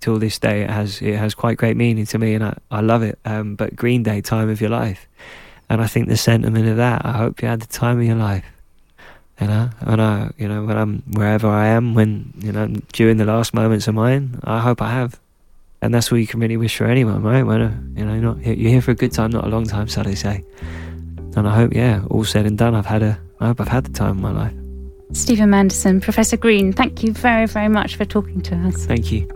[0.00, 2.80] till this day it has it has quite great meaning to me, and I, I
[2.80, 3.18] love it.
[3.24, 5.06] Um, but Green Day, time of your life,
[5.68, 7.04] and I think the sentiment of that.
[7.04, 8.44] I hope you had the time of your life.
[9.40, 13.18] You know, when I, you know, when I'm wherever I am, when you know, during
[13.18, 15.20] the last moments of mine, I hope I have,
[15.82, 17.42] and that's what you can really wish for anyone, right?
[17.42, 19.66] When uh, you know, you're, not, you're here for a good time, not a long
[19.66, 20.42] time, so they say.
[21.36, 23.84] And I hope, yeah, all said and done, I've had a, I hope I've had
[23.84, 24.54] the time of my life.
[25.12, 28.86] Stephen Manderson, Professor Green, thank you very, very much for talking to us.
[28.86, 29.28] Thank you.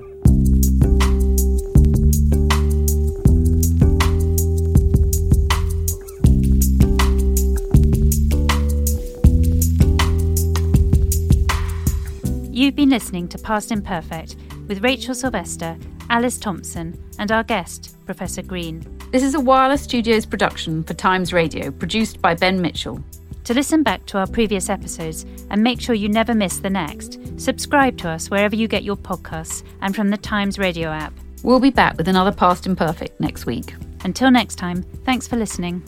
[12.60, 14.36] You've been listening to Past Imperfect
[14.68, 15.78] with Rachel Sylvester,
[16.10, 18.84] Alice Thompson, and our guest, Professor Green.
[19.12, 23.02] This is a Wireless Studios production for Times Radio, produced by Ben Mitchell.
[23.44, 27.18] To listen back to our previous episodes and make sure you never miss the next,
[27.40, 31.14] subscribe to us wherever you get your podcasts and from the Times Radio app.
[31.42, 33.74] We'll be back with another Past Imperfect next week.
[34.04, 35.82] Until next time, thanks for listening.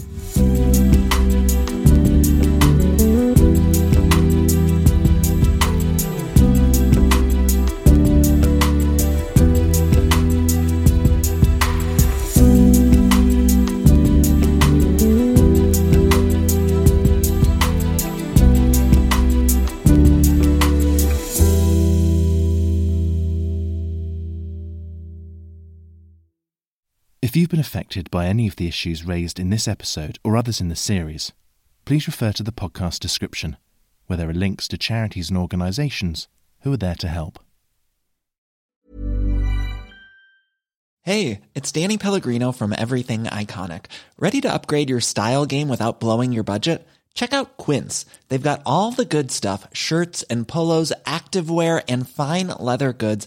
[27.52, 30.74] Been affected by any of the issues raised in this episode or others in the
[30.74, 31.32] series,
[31.84, 33.58] please refer to the podcast description,
[34.06, 36.28] where there are links to charities and organisations
[36.62, 37.38] who are there to help.
[41.02, 43.84] Hey, it's Danny Pellegrino from Everything Iconic.
[44.18, 46.88] Ready to upgrade your style game without blowing your budget?
[47.12, 48.06] Check out Quince.
[48.28, 53.26] They've got all the good stuff shirts and polos, activewear, and fine leather goods,